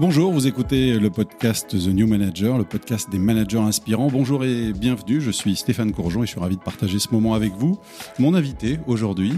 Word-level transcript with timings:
Bonjour, 0.00 0.32
vous 0.32 0.48
écoutez 0.48 0.98
le 0.98 1.08
podcast 1.08 1.68
The 1.68 1.86
New 1.86 2.08
Manager, 2.08 2.58
le 2.58 2.64
podcast 2.64 3.10
des 3.10 3.18
managers 3.20 3.58
inspirants. 3.58 4.08
Bonjour 4.08 4.44
et 4.44 4.72
bienvenue, 4.72 5.20
je 5.20 5.30
suis 5.30 5.54
Stéphane 5.54 5.92
Courgeon 5.92 6.24
et 6.24 6.26
je 6.26 6.32
suis 6.32 6.40
ravi 6.40 6.56
de 6.56 6.62
partager 6.62 6.98
ce 6.98 7.10
moment 7.12 7.32
avec 7.32 7.52
vous. 7.52 7.78
Mon 8.18 8.34
invité 8.34 8.80
aujourd'hui, 8.88 9.34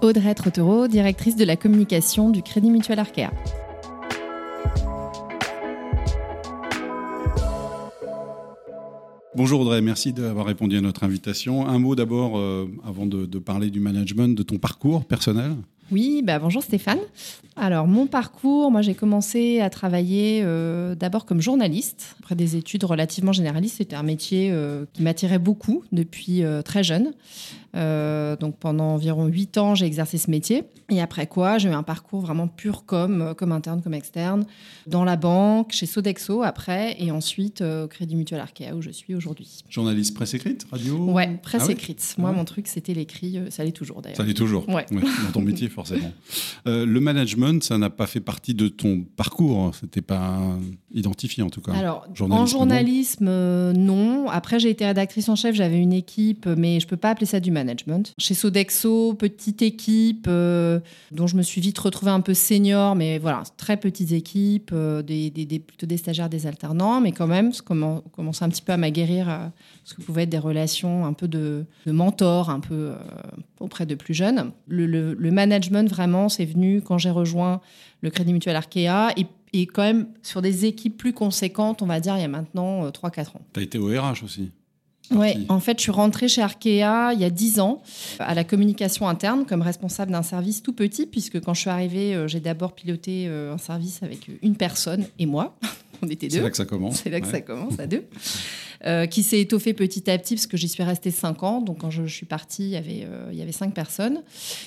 Audrey 0.00 0.34
Trottereau, 0.34 0.88
directrice 0.88 1.36
de 1.36 1.44
la 1.44 1.56
communication 1.56 2.30
du 2.30 2.42
Crédit 2.42 2.70
Mutuel 2.70 2.98
Arkea. 2.98 3.30
Bonjour 9.34 9.60
Audrey, 9.60 9.82
merci 9.82 10.14
d'avoir 10.14 10.46
répondu 10.46 10.78
à 10.78 10.80
notre 10.80 11.04
invitation. 11.04 11.68
Un 11.68 11.78
mot 11.78 11.94
d'abord, 11.94 12.38
euh, 12.38 12.66
avant 12.82 13.04
de, 13.04 13.26
de 13.26 13.38
parler 13.38 13.68
du 13.68 13.80
management, 13.80 14.34
de 14.34 14.42
ton 14.42 14.56
parcours 14.56 15.04
personnel. 15.04 15.54
Oui, 15.92 16.22
bah 16.24 16.40
bonjour 16.40 16.64
Stéphane. 16.64 16.98
Alors 17.54 17.86
mon 17.86 18.08
parcours, 18.08 18.72
moi 18.72 18.82
j'ai 18.82 18.94
commencé 18.94 19.60
à 19.60 19.70
travailler 19.70 20.42
euh, 20.44 20.96
d'abord 20.96 21.26
comme 21.26 21.40
journaliste, 21.40 22.16
après 22.20 22.34
des 22.34 22.56
études 22.56 22.82
relativement 22.82 23.32
généralistes. 23.32 23.76
C'était 23.78 23.94
un 23.94 24.02
métier 24.02 24.50
euh, 24.50 24.84
qui 24.92 25.02
m'attirait 25.02 25.38
beaucoup 25.38 25.84
depuis 25.92 26.42
euh, 26.42 26.60
très 26.60 26.82
jeune. 26.82 27.12
Euh, 27.76 28.36
donc 28.36 28.56
pendant 28.58 28.94
environ 28.94 29.26
8 29.26 29.58
ans, 29.58 29.74
j'ai 29.74 29.86
exercé 29.86 30.18
ce 30.18 30.30
métier. 30.30 30.64
Et 30.88 31.00
après 31.00 31.26
quoi, 31.26 31.58
j'ai 31.58 31.68
eu 31.68 31.72
un 31.72 31.82
parcours 31.82 32.20
vraiment 32.22 32.48
pur 32.48 32.84
comme, 32.86 33.34
comme 33.36 33.52
interne, 33.52 33.82
comme 33.82 33.94
externe, 33.94 34.46
dans 34.86 35.04
la 35.04 35.16
banque, 35.16 35.72
chez 35.72 35.84
Sodexo 35.86 36.42
après, 36.42 36.96
et 36.98 37.10
ensuite 37.10 37.60
euh, 37.60 37.84
au 37.84 37.88
Crédit 37.88 38.16
Mutuel 38.16 38.40
Arkea 38.40 38.72
où 38.74 38.80
je 38.82 38.90
suis 38.90 39.14
aujourd'hui. 39.14 39.62
Journaliste 39.68 40.14
presse 40.14 40.32
écrite, 40.34 40.66
radio 40.70 40.96
Ouais, 41.12 41.38
presse 41.42 41.62
Ah 41.64 41.66
ouais 41.66 41.72
écrite. 41.72 42.14
Moi, 42.18 42.28
Ah 42.28 42.32
ouais. 42.32 42.38
mon 42.38 42.44
truc, 42.44 42.66
c'était 42.68 42.94
l'écrit. 42.94 43.36
euh, 43.38 43.50
Ça 43.50 43.62
l'est 43.64 43.72
toujours 43.72 44.00
d'ailleurs. 44.00 44.16
Ça 44.16 44.22
l'est 44.22 44.32
toujours, 44.34 44.66
Ouais. 44.68 44.86
dans 44.92 45.32
ton 45.32 45.42
métier 45.42 45.68
forcément. 45.68 46.12
Euh, 46.66 46.86
le 46.86 47.00
management, 47.00 47.62
ça 47.62 47.76
n'a 47.78 47.90
pas 47.90 48.06
fait 48.06 48.20
partie 48.20 48.54
de 48.54 48.68
ton 48.68 49.04
parcours, 49.16 49.72
c'était 49.78 50.02
pas 50.02 50.38
identifié 50.94 51.42
en 51.42 51.50
tout 51.50 51.60
cas. 51.60 51.72
Alors, 51.72 52.06
Journalisme, 52.14 52.42
en 52.42 52.46
journalisme, 52.46 53.72
non. 53.72 54.28
Après, 54.30 54.58
j'ai 54.60 54.70
été 54.70 54.86
rédactrice 54.86 55.28
en 55.28 55.36
chef, 55.36 55.54
j'avais 55.54 55.78
une 55.78 55.92
équipe, 55.92 56.46
mais 56.46 56.80
je 56.80 56.86
peux 56.86 56.96
pas 56.96 57.10
appeler 57.10 57.26
ça 57.26 57.40
du 57.40 57.50
management. 57.50 57.65
Chez 58.18 58.34
Sodexo, 58.34 59.14
petite 59.14 59.62
équipe, 59.62 60.26
euh, 60.28 60.80
dont 61.12 61.26
je 61.26 61.36
me 61.36 61.42
suis 61.42 61.60
vite 61.60 61.78
retrouvée 61.78 62.10
un 62.12 62.20
peu 62.20 62.34
senior, 62.34 62.94
mais 62.94 63.18
voilà, 63.18 63.42
très 63.56 63.76
petites 63.76 64.12
équipes, 64.12 64.70
euh, 64.72 65.02
des, 65.02 65.30
des- 65.30 65.58
plutôt 65.58 65.86
des 65.86 65.96
stagiaires, 65.96 66.28
des 66.28 66.46
alternants, 66.46 67.00
mais 67.00 67.12
quand 67.12 67.26
même, 67.26 67.52
ça 67.52 67.62
commen- 67.62 68.02
commençait 68.12 68.44
un 68.44 68.48
petit 68.48 68.62
peu 68.62 68.72
à 68.72 68.76
m'aguerrir 68.76 69.28
à 69.28 69.52
ce 69.84 69.94
que 69.94 70.02
pouvaient 70.02 70.22
être 70.24 70.30
des 70.30 70.38
relations 70.38 71.04
un 71.06 71.12
peu 71.12 71.28
de, 71.28 71.64
mentor, 71.86 72.50
un 72.50 72.60
peu 72.60 72.74
euh, 72.74 72.96
auprès 73.60 73.86
de 73.86 73.94
plus 73.94 74.14
jeunes. 74.14 74.52
Le, 74.68 75.14
management, 75.30 75.88
vraiment, 75.88 76.28
c'est 76.28 76.44
venu 76.44 76.80
quand 76.82 76.98
j'ai 76.98 77.10
rejoint 77.10 77.60
le 78.02 78.10
Crédit 78.10 78.32
Mutuel 78.32 78.56
Arkea 78.56 79.10
et, 79.16 79.26
et 79.52 79.66
quand 79.66 79.82
même 79.82 80.08
sur 80.22 80.42
des 80.42 80.64
équipes 80.66 80.96
plus 80.96 81.12
conséquentes, 81.12 81.82
on 81.82 81.86
va 81.86 82.00
dire, 82.00 82.16
il 82.16 82.20
y 82.22 82.24
a 82.24 82.28
maintenant 82.28 82.84
euh, 82.84 82.90
3-4 82.90 83.28
ans. 83.36 83.40
Tu 83.54 83.60
as 83.60 83.62
été 83.62 83.78
au 83.78 83.86
RH 83.88 84.22
aussi. 84.24 84.50
Parti. 85.08 85.46
en 85.48 85.60
fait, 85.60 85.78
je 85.78 85.82
suis 85.82 85.92
rentrée 85.92 86.28
chez 86.28 86.42
Arkea 86.42 87.12
il 87.14 87.20
y 87.20 87.24
a 87.24 87.30
10 87.30 87.60
ans 87.60 87.82
à 88.18 88.34
la 88.34 88.44
communication 88.44 89.08
interne 89.08 89.44
comme 89.46 89.62
responsable 89.62 90.12
d'un 90.12 90.22
service 90.22 90.62
tout 90.62 90.72
petit, 90.72 91.06
puisque 91.06 91.40
quand 91.40 91.54
je 91.54 91.60
suis 91.60 91.70
arrivée, 91.70 92.14
euh, 92.14 92.28
j'ai 92.28 92.40
d'abord 92.40 92.72
piloté 92.74 93.26
euh, 93.28 93.54
un 93.54 93.58
service 93.58 94.02
avec 94.02 94.28
une 94.42 94.56
personne 94.56 95.06
et 95.18 95.26
moi. 95.26 95.56
On 96.02 96.08
était 96.08 96.28
C'est 96.28 96.38
deux. 96.38 96.42
là 96.44 96.50
que 96.50 96.56
ça 96.58 96.66
commence. 96.66 97.00
C'est 97.02 97.08
là 97.10 97.20
que 97.20 97.26
Ouais. 97.26 97.32
ça 97.32 97.40
commence, 97.40 97.78
à 97.78 97.86
deux. 97.86 98.04
Euh, 98.84 99.06
qui 99.06 99.22
s'est 99.22 99.40
étoffé 99.40 99.72
petit 99.72 100.10
à 100.10 100.18
petit 100.18 100.34
parce 100.34 100.46
que 100.46 100.58
j'y 100.58 100.68
suis 100.68 100.82
restée 100.82 101.10
cinq 101.10 101.42
ans. 101.42 101.62
Donc 101.62 101.78
quand 101.78 101.90
je, 101.90 102.04
je 102.04 102.14
suis 102.14 102.26
partie, 102.26 102.64
il 102.64 102.68
y 102.68 102.76
avait, 102.76 103.04
euh, 103.06 103.30
il 103.32 103.38
y 103.38 103.42
avait 103.42 103.50
cinq 103.52 103.72
personnes. 103.72 104.22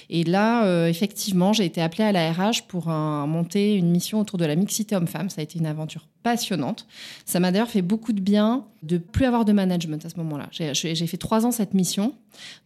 Et 0.10 0.24
là, 0.24 0.66
euh, 0.66 0.88
effectivement, 0.88 1.54
j'ai 1.54 1.66
été 1.66 1.80
appelée 1.80 2.06
à 2.06 2.12
la 2.12 2.32
RH 2.34 2.64
pour 2.68 2.90
un- 2.90 3.28
monter 3.28 3.76
une 3.76 3.92
mission 3.92 4.20
autour 4.20 4.40
de 4.40 4.46
la 4.46 4.56
mixité 4.56 4.96
homme-femme. 4.96 5.30
Ça 5.30 5.42
a 5.42 5.44
été 5.44 5.60
une 5.60 5.68
aventure 5.68 6.08
passionnante. 6.24 6.88
Ça 7.26 7.40
m'a 7.40 7.52
d'ailleurs 7.52 7.70
fait 7.70 7.84
beaucoup 7.84 8.12
de 8.12 8.20
bien 8.20 8.66
de 8.84 8.98
plus 8.98 9.26
avoir 9.26 9.46
de 9.46 9.52
management 9.52 10.06
à 10.06 10.10
ce 10.10 10.16
moment-là. 10.18 10.48
J'ai- 10.52 10.96
fait 10.96 11.18
trois 11.18 11.46
ans 11.46 11.52
cette 11.52 11.74
mission. 11.74 12.14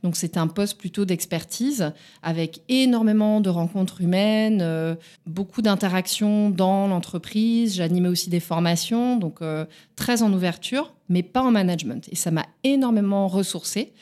Donc 0.04 0.16
c'était 0.16 0.38
un 0.38 0.48
poste 0.48 0.78
plutôt 0.78 1.06
d'expertise 1.06 1.92
avec 2.22 2.62
énormément 2.70 3.42
de 3.42 3.50
rencontres 3.50 4.02
humaines, 4.02 4.60
euh, 4.62 4.96
beaucoup 5.26 5.62
d'interactions 5.62 6.50
dans 6.50 6.88
l'entreprise. 6.88 7.76
J'animais 7.76 8.10
aussi 8.10 8.30
des 8.30 8.40
formations, 8.40 9.18
donc 9.18 9.42
euh, 9.42 9.66
très 9.96 10.22
en 10.22 10.32
ouverture, 10.34 10.94
mais 11.10 11.24
pas 11.24 11.42
en 11.42 11.52
management. 11.52 12.08
Et 12.12 12.16
ça 12.16 12.32
m'a 12.32 12.46
énormément 12.64 13.28
ressourcée. 13.28 13.94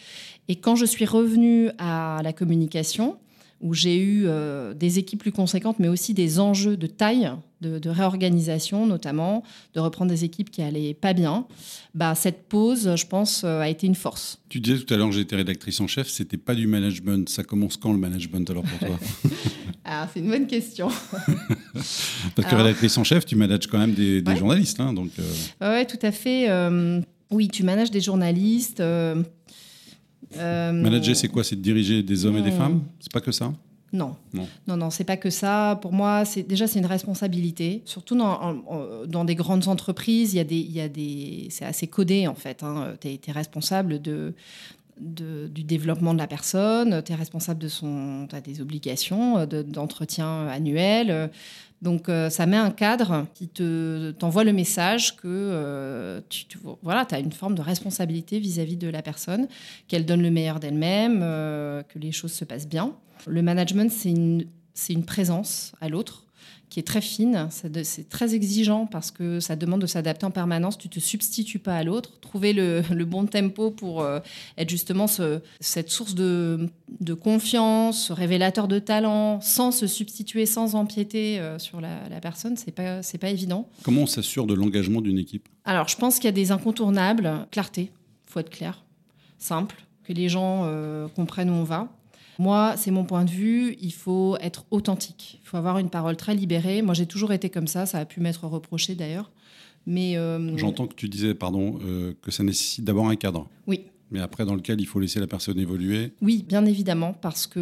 Et 0.47 0.55
quand 0.57 0.75
je 0.75 0.85
suis 0.85 1.05
revenue 1.05 1.69
à 1.77 2.19
la 2.23 2.33
communication, 2.33 3.17
où 3.61 3.73
j'ai 3.73 3.97
eu 3.99 4.23
euh, 4.25 4.73
des 4.73 4.99
équipes 4.99 5.19
plus 5.21 5.31
conséquentes, 5.31 5.77
mais 5.79 5.87
aussi 5.87 6.13
des 6.13 6.39
enjeux 6.39 6.77
de 6.77 6.87
taille, 6.87 7.31
de, 7.61 7.77
de 7.79 7.89
réorganisation 7.89 8.87
notamment, 8.87 9.43
de 9.75 9.79
reprendre 9.79 10.09
des 10.09 10.23
équipes 10.23 10.49
qui 10.49 10.61
allaient 10.63 10.93
pas 10.95 11.13
bien, 11.13 11.45
bah, 11.93 12.15
cette 12.15 12.47
pause, 12.49 12.95
je 12.95 13.05
pense, 13.05 13.43
euh, 13.43 13.59
a 13.61 13.69
été 13.69 13.85
une 13.87 13.93
force. 13.95 14.39
Tu 14.49 14.59
disais 14.59 14.79
tout 14.83 14.91
à 14.93 14.97
l'heure 14.97 15.09
que 15.09 15.15
j'étais 15.15 15.35
rédactrice 15.35 15.79
en 15.79 15.87
chef, 15.87 16.07
c'était 16.09 16.37
pas 16.37 16.55
du 16.55 16.65
management. 16.67 17.29
Ça 17.29 17.43
commence 17.43 17.77
quand 17.77 17.91
le 17.91 17.99
management 17.99 18.49
alors 18.49 18.63
pour 18.63 18.79
toi? 18.87 18.99
Ah, 19.83 20.07
c'est 20.13 20.19
une 20.19 20.29
bonne 20.29 20.45
question. 20.47 20.89
Parce 21.73 22.35
que 22.35 22.41
Alors- 22.45 22.59
rédactrice 22.65 22.97
en 22.97 23.03
chef, 23.03 23.25
tu 23.25 23.35
manages 23.35 23.67
quand 23.67 23.79
même 23.79 23.93
des, 23.93 24.21
des 24.21 24.31
Ouais. 24.31 24.37
journalistes. 24.37 24.79
hein, 24.79 24.93
donc, 24.93 25.09
euh, 25.19 25.77
Oui, 25.79 25.87
tout 25.87 25.99
à 26.05 26.11
fait. 26.11 26.47
oui, 27.31 27.47
tu 27.49 27.63
manages 27.63 27.91
des 27.91 27.99
journalistes. 28.01 28.81
Euh, 30.37 30.71
manager, 30.71 31.15
c'est 31.15 31.27
quoi? 31.27 31.43
C'est 31.43 31.55
de 31.55 31.61
diriger 31.61 32.03
des 32.03 32.25
hommes 32.25 32.37
et 32.37 32.41
des 32.41 32.51
femmes? 32.51 32.81
C'est 32.99 33.11
pas 33.11 33.21
que 33.21 33.31
ça? 33.31 33.53
Non. 33.93 34.15
Non. 34.33 34.47
Non, 34.67 34.77
non, 34.77 34.89
c'est 34.89 35.03
pas 35.03 35.17
que 35.17 35.29
ça. 35.29 35.77
Pour 35.81 35.91
moi, 35.91 36.23
c'est 36.23 36.43
déjà 36.43 36.65
c'est 36.65 36.79
une 36.79 36.85
responsabilité. 36.85 37.81
Surtout 37.83 38.15
dans, 38.15 38.39
en- 38.41 38.57
en- 38.67 39.05
dans 39.05 39.25
des 39.25 39.35
grandes 39.35 39.67
entreprises, 39.67 40.33
il 40.33 40.37
y 40.37 40.39
a 40.39 40.45
des, 40.45 40.55
il 40.59 40.71
y 40.71 40.79
a 40.79 40.87
des, 40.87 41.47
c'est 41.49 41.65
assez 41.65 41.87
codé 41.87 42.25
en 42.27 42.35
fait. 42.35 42.63
Hein. 42.63 42.93
Tu 43.01 43.09
es, 43.09 43.31
responsable 43.33 44.01
de, 44.01 44.33
de- 45.01 45.47
du 45.53 45.63
développement 45.63 46.13
de 46.13 46.19
la 46.19 46.27
personne. 46.27 47.01
Tu 47.03 47.11
es 47.11 47.15
responsable 47.15 47.59
de 47.59 47.67
son, 47.67 48.29
as 48.31 48.39
des 48.39 48.61
obligations 48.61 49.45
de- 49.45 49.61
d'entretien 49.61 50.47
annuel. 50.47 51.29
Donc 51.81 52.09
euh, 52.09 52.29
ça 52.29 52.45
met 52.45 52.57
un 52.57 52.69
cadre 52.71 53.25
qui 53.33 53.47
te 53.47 54.11
t'envoie 54.11 54.43
le 54.43 54.53
message 54.53 55.15
que 55.15 55.23
euh, 55.25 56.21
tu, 56.29 56.45
tu- 56.45 56.59
voilà, 56.83 57.07
as 57.09 57.19
une 57.19 57.31
forme 57.31 57.55
de 57.55 57.61
responsabilité 57.61 58.39
vis-à-vis 58.39 58.77
de 58.77 58.87
la 58.87 59.01
personne, 59.01 59.47
qu'elle 59.87 60.05
donne 60.05 60.21
le 60.21 60.29
meilleur 60.31 60.59
d'elle-même, 60.59 61.21
euh, 61.23 61.81
que 61.83 61.97
les 61.97 62.11
choses 62.11 62.33
se 62.33 62.45
passent 62.45 62.67
bien. 62.67 62.93
Le 63.27 63.41
management, 63.41 63.91
c'est 63.91 64.93
une 64.93 65.05
présence 65.05 65.73
à 65.81 65.89
l'autre 65.89 66.25
qui 66.69 66.79
est 66.79 66.83
très 66.83 67.01
fine. 67.01 67.49
C'est 67.83 68.07
très 68.07 68.33
exigeant 68.33 68.85
parce 68.85 69.11
que 69.11 69.39
ça 69.41 69.55
demande 69.57 69.81
de 69.81 69.87
s'adapter 69.87 70.25
en 70.25 70.31
permanence. 70.31 70.77
Tu 70.77 70.87
te 70.87 70.99
substitues 71.01 71.59
pas 71.59 71.75
à 71.75 71.83
l'autre. 71.83 72.19
Trouver 72.21 72.53
le, 72.53 72.81
le 72.91 73.03
bon 73.05 73.25
tempo 73.25 73.71
pour 73.71 74.01
euh, 74.01 74.19
être 74.57 74.69
justement 74.69 75.07
ce- 75.07 75.41
cette 75.59 75.89
source 75.89 76.15
de, 76.15 76.69
de 77.01 77.13
confiance, 77.13 78.05
ce 78.07 78.13
révélateur 78.13 78.67
de 78.69 78.79
talent, 78.79 79.41
sans 79.41 79.71
se 79.71 79.85
substituer, 79.85 80.45
sans 80.45 80.75
empiéter 80.75 81.39
euh, 81.39 81.59
sur 81.59 81.81
la, 81.81 82.07
la 82.09 82.21
personne, 82.21 82.55
c'est 82.55 82.71
pas 82.71 83.03
c'est 83.03 83.17
pas 83.17 83.29
évident. 83.29 83.67
Comment 83.83 84.03
on 84.03 84.07
s'assure 84.07 84.45
de 84.47 84.53
l'engagement 84.53 85.01
d'une 85.01 85.17
équipe? 85.17 85.49
Alors, 85.65 85.89
je 85.89 85.97
pense 85.97 86.15
qu'il 86.15 86.25
y 86.25 86.29
a 86.29 86.31
des 86.31 86.51
incontournables. 86.51 87.47
Clarté, 87.51 87.91
faut 88.25 88.39
être 88.39 88.49
clair, 88.49 88.83
simple, 89.37 89.75
que 90.05 90.13
les 90.13 90.29
gens 90.29 90.61
euh, 90.65 91.07
comprennent 91.09 91.49
où 91.49 91.53
on 91.53 91.63
va. 91.63 91.89
Moi, 92.41 92.73
c'est 92.75 92.89
mon 92.89 93.03
point 93.03 93.23
de 93.23 93.29
vue, 93.29 93.77
il 93.81 93.93
faut 93.93 94.35
être 94.41 94.65
authentique. 94.71 95.39
Il 95.43 95.47
faut 95.47 95.57
avoir 95.57 95.77
une 95.77 95.91
parole 95.91 96.17
très 96.17 96.33
libérée. 96.33 96.81
Moi, 96.81 96.95
j'ai 96.95 97.05
toujours 97.05 97.33
été 97.33 97.51
comme 97.51 97.67
ça, 97.67 97.85
ça 97.85 97.99
a 97.99 98.05
pu 98.05 98.19
m'être 98.19 98.47
reproché 98.47 98.95
d'ailleurs. 98.95 99.29
Mais 99.85 100.17
euh, 100.17 100.57
J'entends 100.57 100.87
que 100.87 100.95
tu 100.95 101.07
disais, 101.07 101.35
pardon, 101.35 101.77
euh, 101.85 102.13
que 102.23 102.31
ça 102.31 102.43
nécessite 102.43 102.83
d'abord 102.83 103.07
un 103.07 103.15
cadre. 103.15 103.47
oui, 103.67 103.81
Mais 104.09 104.21
après, 104.21 104.43
dans 104.43 104.55
lequel 104.55 104.81
il 104.81 104.87
faut 104.87 104.99
laisser 104.99 105.19
la 105.19 105.27
personne 105.27 105.59
évoluer. 105.59 106.13
Oui, 106.23 106.43
bien 106.49 106.65
évidemment, 106.65 107.13
parce 107.13 107.45
que 107.45 107.59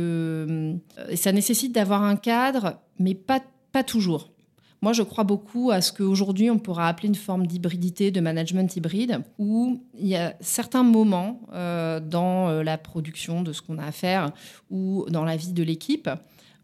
euh, 0.97 1.13
ça 1.13 1.33
nécessite 1.33 1.73
d'avoir 1.73 2.03
un 2.03 2.15
cadre, 2.15 2.79
mais 2.99 3.15
pas, 3.15 3.43
pas 3.73 3.83
toujours. 3.83 4.31
Moi, 4.81 4.93
je 4.93 5.03
crois 5.03 5.25
beaucoup 5.25 5.71
à 5.71 5.81
ce 5.81 5.91
qu'aujourd'hui, 5.91 6.49
on 6.49 6.57
pourra 6.57 6.87
appeler 6.87 7.09
une 7.09 7.15
forme 7.15 7.45
d'hybridité, 7.45 8.11
de 8.11 8.21
management 8.21 8.73
hybride, 8.75 9.21
où 9.37 9.83
il 9.97 10.07
y 10.07 10.15
a 10.15 10.35
certains 10.39 10.83
moments 10.83 11.41
euh, 11.53 11.99
dans 11.99 12.47
euh, 12.47 12.63
la 12.63 12.77
production 12.77 13.41
de 13.41 13.51
ce 13.51 13.61
qu'on 13.61 13.77
a 13.77 13.85
à 13.85 13.91
faire 13.91 14.31
ou 14.69 15.05
dans 15.09 15.25
la 15.25 15.35
vie 15.35 15.51
de 15.51 15.63
l'équipe 15.63 16.09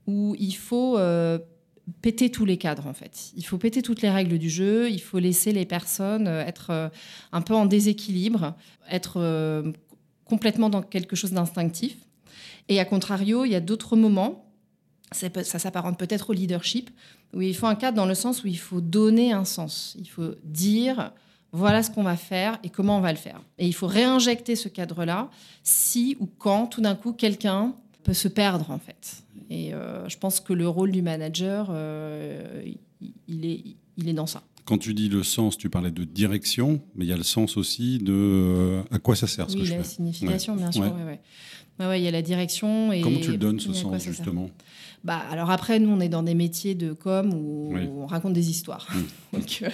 où 0.08 0.36
il 0.40 0.56
faut 0.56 0.98
euh, 0.98 1.40
péter 2.02 2.30
tous 2.32 2.46
les 2.46 2.58
cadres, 2.58 2.88
en 2.88 2.94
fait. 2.94 3.32
Il 3.36 3.46
faut 3.46 3.58
péter 3.58 3.82
toutes 3.82 4.02
les 4.02 4.10
règles 4.10 4.38
du 4.38 4.50
jeu, 4.50 4.90
il 4.90 5.02
faut 5.02 5.20
laisser 5.20 5.52
les 5.52 5.66
personnes 5.66 6.28
être 6.28 6.92
un 7.32 7.42
peu 7.42 7.54
en 7.54 7.66
déséquilibre, 7.66 8.54
être 8.90 9.64
complètement 10.24 10.70
dans 10.70 10.84
quelque 10.84 11.16
chose 11.16 11.32
d'instinctif. 11.32 11.98
Et 12.70 12.80
à 12.80 12.86
contrario, 12.86 13.46
il 13.46 13.52
y 13.52 13.56
a 13.56 13.60
d'autres 13.60 13.96
moments, 13.96 14.45
ça 15.12 15.60
s'apparente 15.60 15.98
peut-être 15.98 16.30
au 16.32 16.34
leadership, 16.34 16.90
où 17.34 17.42
il 17.42 17.56
faut 17.56 17.68
un 17.68 17.76
cadre 17.76 17.96
dans 17.98 18.06
le 18.06 18.16
sens 18.16 18.44
où 18.44 18.48
il 18.48 18.58
faut 18.58 18.82
donner 18.82 19.32
un 19.32 19.46
sens. 19.46 19.96
Il 20.00 20.08
faut 20.08 20.36
dire, 20.44 21.12
voilà 21.52 21.84
ce 21.84 21.92
qu'on 21.92 22.04
va 22.04 22.18
faire 22.18 22.60
et 22.64 22.70
comment 22.70 22.98
on 22.98 23.02
va 23.02 23.12
le 23.12 23.18
faire. 23.18 23.42
Et 23.58 23.68
il 23.68 23.74
faut 23.74 23.88
réinjecter 23.88 24.56
ce 24.56 24.68
cadre-là 24.68 25.30
si 25.64 26.18
ou 26.20 26.26
quand, 26.38 26.68
tout 26.68 26.82
d'un 26.82 26.96
coup, 26.96 27.14
quelqu'un 27.14 27.74
peut 28.04 28.14
se 28.14 28.28
perdre, 28.28 28.70
en 28.72 28.80
fait. 28.80 29.24
Et 29.50 29.74
euh, 29.74 30.08
je 30.10 30.18
pense 30.18 30.40
que 30.40 30.54
le 30.54 30.68
rôle 30.68 30.92
du 30.92 31.02
manager, 31.02 31.68
euh, 31.70 32.64
il- 33.28 33.46
est, 33.46 33.64
il 33.98 34.10
est 34.10 34.14
dans 34.14 34.28
ça. 34.28 34.42
Quand 34.66 34.80
tu 34.80 34.96
dis 34.96 35.10
le 35.10 35.22
sens, 35.22 35.58
tu 35.58 35.70
parlais 35.70 35.92
de 35.92 36.04
direction, 36.04 36.82
mais 36.96 37.06
il 37.06 37.08
y 37.10 37.14
a 37.14 37.18
le 37.18 37.24
sens 37.24 37.56
aussi 37.58 38.00
de 38.00 38.14
euh, 38.14 38.82
à 38.92 38.98
quoi 38.98 39.16
ça 39.16 39.28
sert 39.28 39.48
ce 39.50 39.56
oui, 39.56 39.62
que 39.62 39.68
je 39.68 39.74
la 39.76 39.84
fais. 39.84 39.90
signification, 39.90 40.56
bien 40.56 40.72
sûr. 40.72 40.82
Ouais. 40.82 41.04
Ouais. 41.04 41.20
Ouais, 41.80 41.88
ouais. 41.88 42.02
il 42.02 42.04
y 42.04 42.08
a 42.08 42.12
la 42.12 42.22
direction. 42.22 42.92
Et 42.92 43.02
Comment 43.02 43.20
tu 43.20 43.32
le 43.32 43.38
donnes 43.38 43.60
ce 43.60 43.74
sens 43.74 44.02
justement? 44.04 44.50
Bah, 45.04 45.22
alors 45.30 45.52
après, 45.52 45.78
nous, 45.78 45.90
on 45.92 46.00
est 46.00 46.10
dans 46.10 46.24
des 46.24 46.34
métiers 46.34 46.74
de 46.74 46.92
com 46.92 47.32
où 47.32 47.70
Oui. 47.76 47.82
on 47.96 48.08
raconte 48.08 48.34
des 48.34 48.50
histoires. 48.50 48.88
Mm. 48.92 49.00
Donc, 49.36 49.60
euh, 49.62 49.70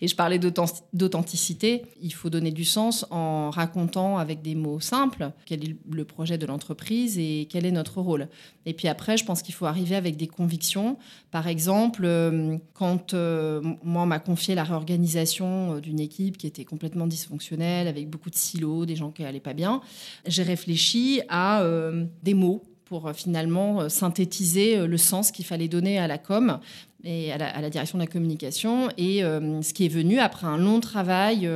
Et 0.00 0.08
je 0.08 0.14
parlais 0.16 0.38
d'authent- 0.38 0.84
d'authenticité. 0.94 1.82
Il 2.00 2.14
faut 2.14 2.30
donner 2.30 2.50
du 2.52 2.64
sens 2.64 3.04
en 3.10 3.50
racontant 3.50 4.16
avec 4.18 4.40
des 4.40 4.54
mots 4.54 4.80
simples 4.80 5.32
quel 5.44 5.64
est 5.64 5.76
le 5.90 6.04
projet 6.04 6.38
de 6.38 6.46
l'entreprise 6.46 7.18
et 7.18 7.46
quel 7.50 7.66
est 7.66 7.72
notre 7.72 8.00
rôle. 8.00 8.28
Et 8.66 8.72
puis 8.72 8.88
après, 8.88 9.16
je 9.18 9.24
pense 9.24 9.42
qu'il 9.42 9.54
faut 9.54 9.66
arriver 9.66 9.96
avec 9.96 10.16
des 10.16 10.28
convictions. 10.28 10.96
Par 11.30 11.46
exemple, 11.48 12.02
euh, 12.04 12.56
quand 12.72 13.12
euh, 13.14 13.60
moi, 13.82 14.02
on 14.02 14.06
m'a 14.06 14.18
confié 14.20 14.54
la 14.54 14.64
réorganisation 14.64 15.78
d'une 15.80 16.00
équipe 16.00 16.38
qui 16.38 16.46
était 16.46 16.64
complètement 16.64 17.06
dysfonctionnelle, 17.06 17.88
avec 17.88 18.08
beaucoup 18.08 18.30
de 18.30 18.36
silos, 18.36 18.86
des 18.86 18.96
gens 18.96 19.10
qui 19.10 19.22
n'allaient 19.22 19.40
pas 19.40 19.54
bien, 19.54 19.80
j'ai 20.26 20.42
réfléchi 20.44 21.20
à 21.28 21.39
euh, 21.60 22.04
des 22.22 22.34
mots 22.34 22.62
pour 22.84 23.06
euh, 23.06 23.12
finalement 23.12 23.82
euh, 23.82 23.88
synthétiser 23.88 24.86
le 24.86 24.98
sens 24.98 25.30
qu'il 25.30 25.44
fallait 25.44 25.68
donner 25.68 25.98
à 25.98 26.06
la 26.06 26.18
com 26.18 26.58
et 27.04 27.32
à 27.32 27.38
la, 27.38 27.70
direction 27.70 27.96
de 27.98 28.04
la 28.04 28.10
communication. 28.10 28.90
Et 28.98 29.20
ce 29.22 29.72
qui 29.72 29.86
est 29.86 29.88
venu 29.88 30.18
après 30.18 30.46
un 30.46 30.58
long 30.58 30.80
travail 30.80 31.48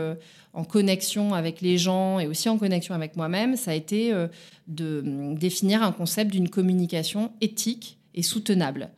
en 0.55 0.65
connexion 0.65 1.35
avec 1.35 1.61
les 1.61 1.77
gens 1.77 2.19
et 2.19 2.27
aussi 2.27 2.49
en 2.49 2.57
connexion 2.57 2.95
avec 2.95 3.15
moi-même, 3.15 3.55
ça 3.55 3.73
a 3.73 3.75
été 3.75 4.11
de 4.69 5.03
euh, 5.07 5.35
définir 5.35 5.83
un 5.83 5.93
concept 5.93 6.31
d'une 6.31 6.49
communication 6.49 7.31
éthique 7.43 7.99
et 8.15 8.23
soutenable. 8.23 8.89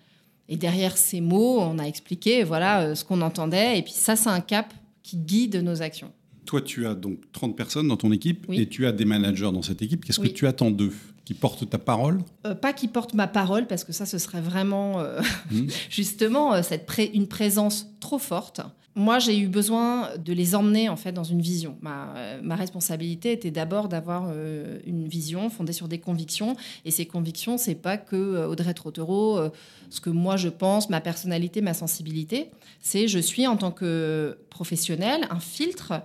Et 0.48 0.56
derrière 0.56 0.96
ces 0.96 1.20
mots, 1.20 1.58
on 1.60 1.80
a 1.80 1.84
expliqué 1.84 2.44
voilà 2.44 2.94
ce 2.94 3.04
qu'on 3.04 3.22
entendait. 3.22 3.78
Et 3.78 3.82
puis 3.82 3.92
ça, 3.92 4.14
c'est 4.14 4.28
un 4.28 4.40
cap 4.40 4.72
qui 5.02 5.16
guide 5.16 5.56
nos 5.56 5.82
actions. 5.82 6.12
Toi, 6.46 6.62
tu 6.62 6.86
as 6.86 6.94
donc 6.94 7.18
30 7.32 7.56
personnes 7.56 7.88
dans 7.88 7.96
ton 7.96 8.12
équipe 8.12 8.46
Oui. 8.48 8.60
et 8.60 8.68
tu 8.68 8.86
as 8.86 8.92
des 8.92 9.04
managers 9.04 9.50
dans 9.52 9.62
cette 9.62 9.82
équipe. 9.82 10.04
Qu'est-ce 10.04 10.20
Oui. 10.20 10.28
que 10.32 10.34
tu 10.38 10.46
attends 10.46 10.70
d'eux 10.70 10.92
Qui 11.24 11.34
portent 11.34 11.68
ta 11.68 11.78
parole 11.78 12.20
Euh, 12.46 12.54
pas 12.54 12.72
qui 12.72 12.86
porte 12.88 13.12
ma 13.14 13.26
parole, 13.26 13.66
parce 13.66 13.82
que 13.82 13.92
ça, 13.92 14.06
ce 14.06 14.16
serait 14.18 14.40
vraiment 14.40 15.00
euh, 15.00 15.20
Mhm. 15.50 15.66
justement 15.90 16.54
euh, 16.54 16.62
cette 16.62 16.86
pré- 16.86 17.10
une 17.12 17.26
présence 17.26 17.88
trop 18.00 18.18
forte. 18.18 18.60
Moi, 18.98 19.18
j'ai 19.18 19.38
eu 19.38 19.46
besoin 19.46 20.16
de 20.16 20.32
les 20.32 20.54
emmener 20.54 20.88
en 20.88 20.96
fait 20.96 21.12
dans 21.12 21.22
une 21.22 21.42
vision. 21.42 21.76
Ma, 21.82 22.56
responsabilité 22.56 23.32
était 23.32 23.50
d'abord 23.50 23.88
d'avoir 23.88 24.28
euh, 24.30 24.78
une 24.86 25.06
vision 25.06 25.50
fondée 25.50 25.74
sur 25.74 25.86
des 25.86 25.98
convictions. 25.98 26.56
Et 26.86 26.90
ces 26.90 27.04
convictions, 27.04 27.58
c'est 27.58 27.74
pas 27.74 27.98
que 27.98 28.16
euh, 28.16 28.48
Audrey 28.48 28.72
Trottereau, 28.72 29.36
euh, 29.36 29.50
ce 29.90 30.00
que 30.00 30.08
moi 30.08 30.38
je 30.38 30.48
pense, 30.48 30.88
ma 30.88 31.02
personnalité, 31.02 31.60
ma 31.60 31.74
sensibilité. 31.74 32.50
C'est 32.80 33.06
je 33.06 33.18
suis 33.18 33.46
en 33.46 33.58
tant 33.58 33.70
que 33.70 34.38
professionnel 34.48 35.26
un 35.28 35.40
filtre 35.40 36.02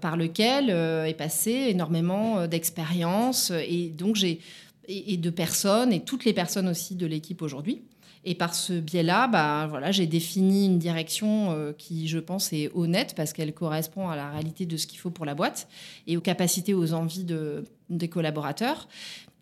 par 0.00 0.16
lequel 0.16 0.68
est 0.70 1.14
passé 1.14 1.68
énormément 1.68 2.40
euh, 2.40 2.46
d'expérience 2.46 3.50
et 3.50 3.88
donc 3.88 4.16
j'ai 4.16 4.40
et 4.88 5.16
de 5.16 5.30
personnes 5.30 5.92
et 5.92 6.00
toutes 6.00 6.24
les 6.24 6.32
personnes 6.32 6.68
aussi 6.68 6.96
de 6.96 7.06
l'équipe 7.06 7.42
aujourd'hui. 7.42 7.82
Et 8.24 8.34
par 8.34 8.54
ce 8.54 8.74
biais-là, 8.74 9.28
bah, 9.28 9.66
voilà, 9.70 9.92
j'ai 9.92 10.06
défini 10.06 10.66
une 10.66 10.78
direction 10.78 11.52
euh, 11.52 11.72
qui, 11.72 12.06
je 12.06 12.18
pense, 12.18 12.52
est 12.52 12.70
honnête 12.74 13.14
parce 13.16 13.32
qu'elle 13.32 13.54
correspond 13.54 14.08
à 14.08 14.16
la 14.16 14.30
réalité 14.30 14.66
de 14.66 14.76
ce 14.76 14.86
qu'il 14.86 14.98
faut 14.98 15.10
pour 15.10 15.24
la 15.24 15.34
boîte 15.34 15.68
et 16.06 16.18
aux 16.18 16.20
capacités, 16.20 16.74
aux 16.74 16.92
envies 16.92 17.24
de, 17.24 17.64
des 17.88 18.08
collaborateurs. 18.08 18.88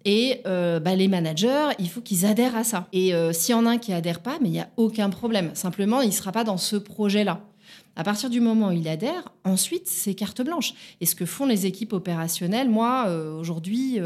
Et 0.05 0.43
euh, 0.47 0.79
bah, 0.79 0.95
les 0.95 1.09
managers, 1.09 1.71
il 1.81 1.91
faut 1.91 2.01
qu'ils 2.01 2.25
adhèrent 2.25 2.55
à 2.55 2.63
ça. 2.63 2.87
Et 2.93 3.15
euh, 3.15 3.33
s'il 3.33 3.53
y 3.53 3.59
en 3.59 3.67
a 3.67 3.71
un 3.71 3.79
qui 3.79 3.93
adhère 3.93 4.21
pas, 4.21 4.39
mais 4.41 4.49
il 4.49 4.53
n'y 4.53 4.61
a 4.61 4.71
aucun 4.77 5.11
problème. 5.11 5.51
Simplement, 5.55 6.01
il 6.01 6.09
ne 6.09 6.13
sera 6.13 6.31
pas 6.31 6.45
dans 6.45 6.57
ce 6.57 6.77
projet-là. 6.77 7.45
À 7.97 8.05
partir 8.05 8.31
du 8.31 8.41
moment 8.41 8.69
où 8.69 8.73
il 8.73 8.87
adhère, 8.87 9.33
ensuite, 9.43 9.89
c'est 9.89 10.15
carte 10.15 10.41
blanche. 10.43 10.73
Et 11.01 11.07
ce 11.07 11.17
que 11.17 11.27
font 11.27 11.47
les 11.47 11.67
équipes 11.67 11.93
opérationnelles, 11.93 12.71
moi, 12.71 13.07
euh, 13.09 13.37
aujourd'hui, 13.37 13.99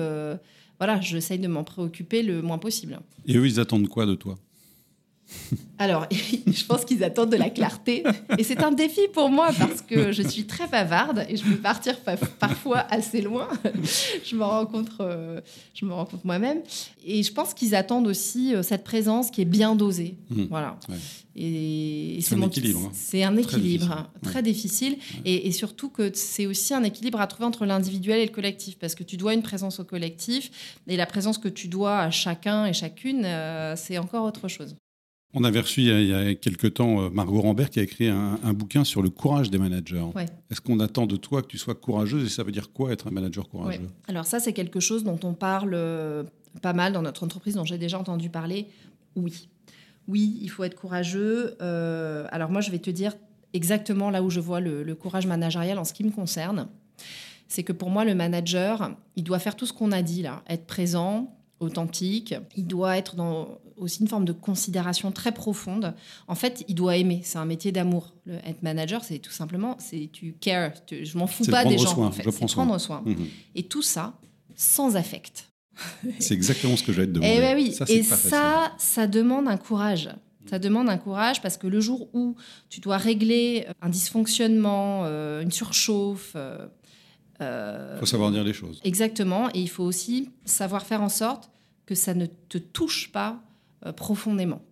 voilà, 0.79 0.99
j'essaye 1.03 1.39
de 1.39 1.47
m'en 1.47 1.63
préoccuper 1.63 2.23
le 2.23 2.41
moins 2.41 2.59
possible. 2.59 2.99
Et 3.27 3.37
eux, 3.37 3.47
ils 3.47 3.61
attendent 3.61 3.87
quoi 3.87 4.07
de 4.07 4.15
toi? 4.15 4.37
Alors, 5.79 6.07
je 6.47 6.65
pense 6.65 6.85
qu'ils 6.85 7.03
attendent 7.03 7.31
de 7.33 7.37
la 7.37 7.51
clarté. 7.51 8.05
Et 8.39 8.45
c'est 8.45 8.63
un 8.63 8.71
défi 8.73 9.01
pour 9.13 9.31
moi 9.31 9.51
parce 9.59 9.83
que 9.83 10.13
je 10.13 10.23
suis 10.23 10.45
très 10.47 10.67
bavarde 10.69 11.27
et 11.29 11.37
je 11.37 11.43
peux 11.45 11.57
partir 11.57 11.99
pa- 12.01 12.17
parfois 12.17 12.81
assez 12.91 13.21
loin. 13.21 13.49
Je 14.25 14.37
me 14.37 14.45
rencontre, 14.45 14.99
euh, 15.01 15.41
je 15.75 15.85
me 15.85 15.93
rencontre 15.93 16.25
moi-même. 16.25 16.61
Et 17.05 17.23
je 17.23 17.33
pense 17.33 17.53
qu'ils 17.55 17.75
attendent 17.75 18.07
aussi 18.07 18.55
euh, 18.55 18.63
cette 18.63 18.85
présence 18.85 19.31
qui 19.31 19.43
est 19.43 19.47
bien 19.47 19.75
dosée. 19.75 20.15
Mhm. 20.31 20.47
Voilà. 20.49 20.79
Ouais. 20.89 20.97
Et, 21.35 22.19
et 22.19 22.21
C'est 22.21 22.35
un 22.37 22.43
équilibre, 22.43 22.81
hein. 22.87 22.91
C'est 22.93 23.23
un 23.25 23.33
Très 23.33 23.43
équilibre 23.43 23.85
difficile. 23.87 24.21
très 24.23 24.43
difficile. 24.43 24.97
Et, 25.25 25.49
et 25.49 25.53
surtout 25.53 25.89
que 25.91 26.11
c'est 26.15 26.47
aussi 26.47 26.73
un 26.75 26.85
équilibre 26.85 27.21
à 27.21 27.27
trouver 27.27 27.47
entre 27.47 27.65
l'individuel 27.67 28.21
et 28.21 28.27
le 28.27 28.33
collectif. 28.33 28.79
Parce 28.79 28.95
que 28.95 29.03
tu 29.03 29.17
dois 29.17 29.35
une 29.35 29.43
présence 29.43 29.81
au 29.81 29.85
collectif 29.85 30.51
et 30.87 30.97
la 30.97 31.07
présence 31.07 31.39
que 31.39 31.49
tu 31.49 31.69
dois 31.69 31.99
à 31.99 32.11
chacun 32.11 32.67
et 32.67 32.73
chacune, 32.73 33.23
euh, 33.25 33.75
c'est 33.77 33.99
encore 33.99 34.25
autre 34.25 34.47
chose. 34.49 34.77
On 35.35 35.45
avait 35.45 35.61
reçu 35.61 35.81
il 35.81 35.87
y 35.87 35.91
a, 35.93 36.01
il 36.01 36.09
y 36.09 36.15
a 36.15 36.35
quelques 36.35 36.75
temps 36.75 37.03
euh, 37.03 37.09
Margot 37.11 37.41
Rambert 37.41 37.71
qui 37.71 37.81
a 37.81 37.83
écrit 37.83 38.09
un, 38.09 38.39
un 38.45 38.53
bouquin 38.53 38.85
sur 38.85 39.01
le 39.03 39.09
courage 39.09 39.51
des 39.51 39.59
managers. 39.59 40.05
Ouais. 40.15 40.27
Est-ce 40.51 40.61
qu'on 40.61 40.79
attend 40.81 41.07
de 41.07 41.17
toi 41.17 41.41
que 41.43 41.47
tu 41.47 41.57
sois 41.59 41.75
courageuse 41.75 42.27
et 42.27 42.29
ça 42.29 42.43
veut 42.43 42.53
dire 42.53 42.71
quoi 42.73 42.93
être 42.93 43.07
un 43.07 43.11
manager 43.13 43.45
Ouais. 43.47 43.51
courageux 43.51 43.89
Alors 44.09 44.27
ça, 44.27 44.41
c'est 44.41 44.53
quelque 44.53 44.79
chose 44.81 45.05
dont 45.05 45.19
on 45.25 45.33
parle 45.33 45.73
euh, 45.75 46.25
pas 46.61 46.75
mal 46.75 46.93
dans 46.93 47.01
notre 47.03 47.23
entreprise, 47.25 47.55
dont 47.55 47.65
j'ai 47.65 47.79
déjà 47.79 47.99
entendu 47.99 48.29
parler. 48.29 48.67
Oui, 49.17 49.49
oui, 50.07 50.39
il 50.43 50.49
faut 50.51 50.65
être 50.65 50.75
courageux. 50.79 51.57
Euh, 51.63 52.27
alors 52.31 52.51
moi, 52.51 52.61
je 52.61 52.71
vais 52.71 52.79
te 52.79 52.91
dire 52.91 53.15
exactement 53.55 54.11
là 54.11 54.23
où 54.23 54.29
je 54.31 54.41
vois 54.41 54.61
le, 54.61 54.83
le 54.83 54.95
courage 54.95 55.27
managérial 55.27 55.79
en 55.79 55.85
ce 55.85 55.95
qui 55.95 56.05
me 56.05 56.11
concerne. 56.11 56.69
C'est 57.49 57.63
que 57.63 57.73
pour 57.73 57.89
moi, 57.91 58.05
le 58.05 58.15
manager, 58.15 58.97
il 59.17 59.25
doit 59.25 59.39
faire 59.39 59.57
tout 59.57 59.67
ce 59.67 59.73
qu'on 59.73 59.93
a 59.93 60.03
dit 60.03 60.23
là, 60.23 60.43
être 60.49 60.67
présent, 60.67 61.35
authentique. 61.61 62.35
Il 62.57 62.67
doit 62.67 62.97
être 62.97 63.15
dans 63.15 63.59
aussi 63.77 64.01
une 64.03 64.09
forme 64.09 64.25
de 64.25 64.33
considération 64.33 65.13
très 65.13 65.33
profonde. 65.33 65.95
En 66.29 66.35
fait, 66.35 66.65
il 66.69 66.75
doit 66.75 66.97
aimer. 66.97 67.21
C'est 67.25 67.39
un 67.39 67.45
métier 67.45 67.73
d'amour. 67.73 68.13
Le 68.27 68.35
être 68.47 68.63
manager, 68.63 69.05
c'est 69.05 69.19
tout 69.19 69.31
simplement, 69.33 69.77
c'est 69.79 70.09
tu 70.13 70.35
cares. 70.41 70.73
Tu- 70.87 71.05
je 71.05 71.19
m'en 71.19 71.27
fous 71.27 71.45
pas 71.47 71.65
des 71.65 71.79
gens. 71.79 71.95
soin, 71.95 72.07
en 72.09 72.13
fait. 72.13 72.23
je 72.25 72.31
C'est 72.31 72.37
prends 72.39 72.49
soin. 72.49 72.65
prendre 72.67 72.81
soin. 72.81 73.03
Mhm. 73.05 73.27
Et 73.55 73.63
tout 73.65 73.83
ça 73.83 74.15
sans 74.55 74.97
affect. 74.97 75.49
C'est 76.19 76.35
exactement 76.35 76.77
ce 76.77 76.83
que 76.83 76.93
j'allais 76.93 77.07
te 77.09 77.13
demander. 77.13 77.33
Eh 77.37 77.41
ben 77.41 77.57
oui, 77.57 77.73
Ça, 77.73 77.87
et 77.89 78.03
ça, 78.03 78.73
ça 78.79 79.07
demande 79.07 79.49
un 79.49 79.57
courage. 79.57 80.11
Ça 80.51 80.59
demande 80.59 80.89
un 80.91 80.99
courage 80.99 81.41
parce 81.41 81.57
que 81.57 81.67
le 81.67 81.81
jour 81.81 82.09
où 82.13 82.35
tu 82.69 82.81
dois 82.81 82.99
régler 82.99 83.67
un 83.81 83.89
dysfonctionnement, 83.89 85.03
euh, 85.05 85.41
une 85.41 85.51
surchauffe, 85.53 86.33
euh, 86.37 86.67
euh, 87.41 87.99
faut 87.99 88.07
savoir 88.07 88.31
dire 88.31 88.45
les 88.45 88.53
choses. 88.53 88.81
exactement, 88.85 89.49
et 89.55 89.61
il 89.61 89.69
faut 89.69 89.85
aussi 89.85 90.31
savoir 90.45 90.85
faire 90.85 91.03
en 91.03 91.09
sorte 91.09 91.51
que 91.87 91.95
ça 91.95 92.15
ne 92.15 92.27
te 92.27 92.59
touche 92.59 93.11
pas 93.13 93.31
euh, 93.31 93.37
profondément. 93.91 94.63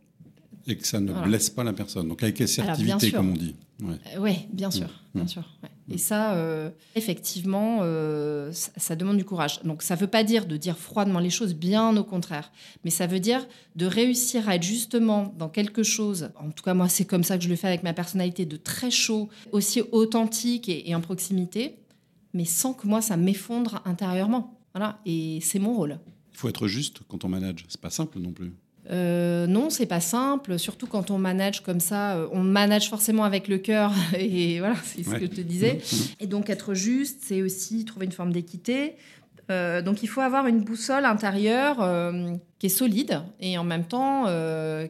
Et 0.67 0.76
que 0.76 0.87
ça 0.87 1.00
ne 1.00 1.11
Voilà. 1.11 1.26
blesse 1.26 1.50
pas 1.50 1.64
la 1.64 1.73
personne. 1.73 2.07
Donc 2.07 2.23
avec 2.23 2.40
assertivité, 2.40 3.11
comme 3.11 3.31
on 3.31 3.35
dit. 3.37 3.57
Ouais. 3.83 3.97
oui, 4.19 4.33
bien 4.52 4.71
sûr, 4.71 4.88
bien 5.14 5.26
sûr. 5.26 5.43
ouais. 5.62 5.71
Et 5.93 5.97
ça, 5.99 6.35
euh, 6.35 6.69
effectivement, 6.95 7.79
euh, 7.81 8.52
ça, 8.52 8.71
ça 8.76 8.95
demande 8.95 9.17
du 9.17 9.25
courage. 9.25 9.61
Donc, 9.64 9.83
ça 9.83 9.97
ne 9.97 10.00
veut 10.00 10.07
pas 10.07 10.23
dire 10.23 10.45
de 10.47 10.57
dire 10.59 10.76
froidement 10.79 11.19
les 11.19 11.31
choses, 11.31 11.55
bien 11.55 11.97
au 11.97 12.05
contraire. 12.05 12.52
Mais 12.85 12.90
ça 12.90 13.07
veut 13.07 13.19
dire 13.21 13.45
de 13.75 13.87
réussir 13.87 14.49
à 14.50 14.57
être 14.57 14.62
justement 14.62 15.35
dans 15.38 15.49
quelque 15.49 15.83
chose. 15.83 16.29
En 16.38 16.50
tout 16.50 16.62
cas, 16.62 16.75
moi, 16.75 16.88
c'est 16.90 17.07
comme 17.07 17.25
ça 17.25 17.38
que 17.38 17.43
je 17.45 17.49
le 17.49 17.57
fais 17.57 17.67
avec 17.69 17.83
ma 17.83 17.95
personnalité, 17.95 18.45
de 18.45 18.57
très 18.59 18.90
chaud, 18.90 19.31
aussi 19.50 19.83
authentique 19.93 20.69
et, 20.69 20.88
et 20.90 20.95
en 20.95 21.00
proximité, 21.00 21.76
mais 22.35 22.45
sans 22.45 22.75
que 22.75 22.87
moi, 22.87 23.00
ça 23.00 23.17
m'effondre 23.17 23.81
intérieurement. 23.87 24.61
Voilà. 24.75 25.00
Et 25.07 25.40
c'est 25.43 25.59
mon 25.59 25.73
rôle. 25.75 25.99
Il 26.33 26.37
faut 26.38 26.49
être 26.50 26.69
juste 26.69 27.00
quand 27.09 27.25
on 27.25 27.29
manage. 27.29 27.64
C'est 27.69 27.81
pas 27.81 27.90
simple 27.90 28.19
non 28.21 28.33
plus. 28.33 28.52
Euh, 28.90 29.47
non, 29.47 29.70
c'est 29.70 29.87
pas 29.87 30.00
simple, 30.00 30.59
surtout 30.59 30.87
quand 30.87 31.11
on 31.11 31.18
manage 31.18 31.62
comme 31.62 31.80
ça. 31.80 32.16
euh, 32.16 32.28
on 32.32 32.40
manage 32.42 32.88
forcément 32.90 33.25
avec 33.25 33.47
le 33.49 33.59
cœur, 33.59 33.92
et 34.18 34.59
voilà, 34.59 34.75
c'est 34.85 35.02
ce 35.04 35.11
Ouais. 35.11 35.20
que 35.20 35.26
je 35.26 35.30
te 35.30 35.40
disais. 35.40 35.78
Et 36.20 36.26
donc 36.26 36.50
être 36.50 36.75
juste, 36.75 37.20
c'est 37.23 37.42
aussi 37.42 37.85
trouver 37.85 38.06
une 38.06 38.12
forme 38.12 38.32
d'équité. 38.32 38.97
Euh, 39.50 39.82
donc 39.82 40.02
il 40.04 40.06
faut 40.09 40.20
avoir 40.20 40.47
une 40.47 40.61
boussole 40.62 41.04
intérieure 41.04 41.78
euh, 41.80 42.35
qui 42.61 42.66
est 42.66 42.68
solide 42.68 43.20
et 43.40 43.59
en 43.59 43.64
même 43.64 43.85
temps 43.85 44.26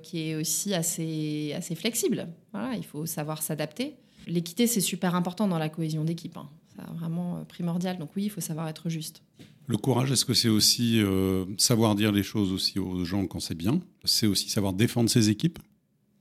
qui 0.02 0.30
est 0.30 0.34
aussi 0.34 0.74
assez, 0.74 1.54
assez 1.56 1.74
flexible. 1.74 2.28
Voilà, 2.52 2.74
il 2.74 2.84
faut 2.84 3.06
savoir 3.06 3.42
s'adapter. 3.42 3.96
L'équité, 4.26 4.66
c'est 4.66 4.82
super 4.82 5.14
important 5.14 5.48
dans 5.48 5.58
la 5.58 5.68
cohésion 5.70 6.04
d'équipe. 6.04 6.36
hein. 6.36 6.48
C'est 6.76 6.84
vraiment 6.98 7.36
euh, 7.36 7.44
primordial. 7.44 7.96
Donc 7.98 8.10
oui, 8.16 8.24
il 8.24 8.28
faut 8.30 8.40
savoir 8.42 8.68
être 8.68 8.88
juste. 8.90 9.22
Le 9.70 9.76
courage, 9.76 10.10
est-ce 10.10 10.24
que 10.24 10.34
c'est 10.34 10.48
aussi 10.48 11.00
euh, 11.00 11.44
savoir 11.56 11.94
dire 11.94 12.10
les 12.10 12.24
choses 12.24 12.52
aussi 12.52 12.80
aux 12.80 13.04
gens 13.04 13.28
quand 13.28 13.38
c'est 13.38 13.54
bien? 13.54 13.80
C'est 14.02 14.26
aussi 14.26 14.50
savoir 14.50 14.72
défendre 14.72 15.08
ses 15.08 15.30
équipes 15.30 15.60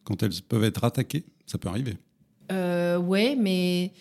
quand 0.03 0.21
elles 0.21 0.29
peuvent 0.47 0.65
être 0.65 0.83
attaquées? 0.83 1.23
Ça 1.47 1.57
peut 1.57 1.67
arriver. 1.67 1.97
Euh, 2.51 2.99
ouais, 2.99 3.35
mais 3.35 3.91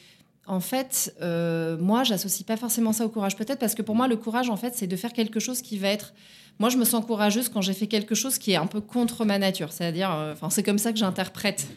En 0.47 0.61
fait, 0.61 1.15
euh, 1.23 1.79
moi, 1.79 2.05
j'associe 2.05 2.45
pas 2.45 2.59
forcément 2.59 2.93
ça 2.93 3.07
au 3.07 3.09
courage. 3.09 3.37
Peut-être 3.37 3.59
parce 3.59 3.75
que 3.75 3.81
pour 3.81 3.95
moi, 3.95 4.07
le 4.07 4.19
courage, 4.19 4.51
en 4.51 4.59
fait, 4.59 4.75
c'est 4.75 4.87
de 4.87 4.97
faire 4.97 5.15
quelque 5.15 5.41
chose 5.41 5.63
qui 5.63 5.79
va 5.79 5.89
être. 5.89 6.13
Moi, 6.59 6.69
je 6.69 6.77
me 6.77 6.85
sens 6.85 7.03
courageuse 7.07 7.49
quand 7.49 7.63
j'ai 7.63 7.73
fait 7.73 7.87
quelque 7.87 8.15
chose 8.15 8.37
qui 8.37 8.53
est 8.53 8.57
un 8.57 8.67
peu 8.67 8.83
contre 8.83 9.25
ma 9.25 9.39
nature. 9.39 9.73
C'est-à-dire, 9.73 10.37
c'est 10.51 10.63
comme 10.63 10.79
ça 10.79 10.93
que 10.93 10.99
j'interprète. 10.99 11.69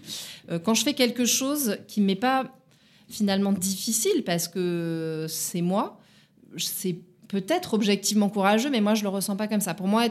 Quand 0.65 0.73
je 0.73 0.83
fais 0.83 0.93
quelque 0.93 1.23
chose 1.23 1.77
qui 1.87 2.01
m'est 2.01 2.15
pas 2.15 2.53
finalement 3.07 3.53
difficile 3.53 4.23
parce 4.25 4.49
que 4.49 5.25
c'est 5.29 5.61
moi, 5.61 6.01
c'est 6.57 6.97
peut-être 7.31 7.73
objectivement 7.73 8.29
courageux, 8.29 8.69
mais 8.69 8.81
moi 8.81 8.93
je 8.93 9.03
le 9.03 9.09
ressens 9.09 9.35
pas 9.35 9.47
comme 9.47 9.61
ça. 9.61 9.73
Pour 9.73 9.87
moi, 9.87 10.03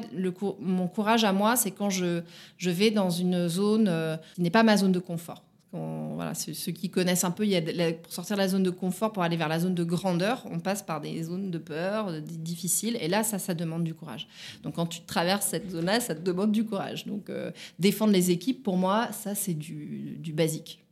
mon 0.60 0.88
courage 0.88 1.24
à 1.24 1.32
moi, 1.32 1.54
c'est 1.56 1.70
quand 1.70 1.90
je, 1.90 2.22
je 2.56 2.70
vais 2.70 2.90
dans 2.90 3.10
une 3.10 3.46
zone 3.48 4.18
qui 4.34 4.42
n'est 4.42 4.50
pas 4.50 4.62
ma 4.62 4.76
zone 4.76 4.92
de 4.92 4.98
confort 4.98 5.42
voilà, 5.72 6.34
ceux 6.34 6.72
qui 6.72 6.90
connaissent 6.90 7.24
un 7.24 7.30
peu, 7.30 7.46
y 7.46 7.60
pour 8.02 8.12
sortir 8.12 8.36
de 8.36 8.42
la 8.42 8.48
zone 8.48 8.62
de 8.62 8.70
confort, 8.70 9.12
pour 9.12 9.22
aller 9.22 9.36
vers 9.36 9.48
la 9.48 9.60
zone 9.60 9.74
de 9.74 9.84
grandeur, 9.84 10.44
on 10.50 10.58
passe 10.58 10.82
par 10.82 11.00
des 11.00 11.22
zones 11.22 11.50
de 11.50 11.58
peur, 11.58 12.20
difficiles. 12.20 12.98
Et 13.00 13.08
là, 13.08 13.22
ça, 13.22 13.38
ça 13.38 13.54
demande 13.54 13.84
du 13.84 13.94
courage. 13.94 14.26
Donc, 14.62 14.74
quand 14.74 14.86
tu 14.86 15.02
traverses 15.02 15.46
cette 15.46 15.70
zone-là, 15.70 16.00
ça 16.00 16.14
te 16.14 16.20
demande 16.20 16.52
du 16.52 16.64
courage. 16.64 17.06
Donc, 17.06 17.30
euh, 17.30 17.52
défendre 17.78 18.12
les 18.12 18.30
équipes, 18.30 18.62
pour 18.62 18.76
moi, 18.76 19.12
ça, 19.12 19.34
c'est 19.34 19.54
du 19.54 20.32
basique. 20.34 20.84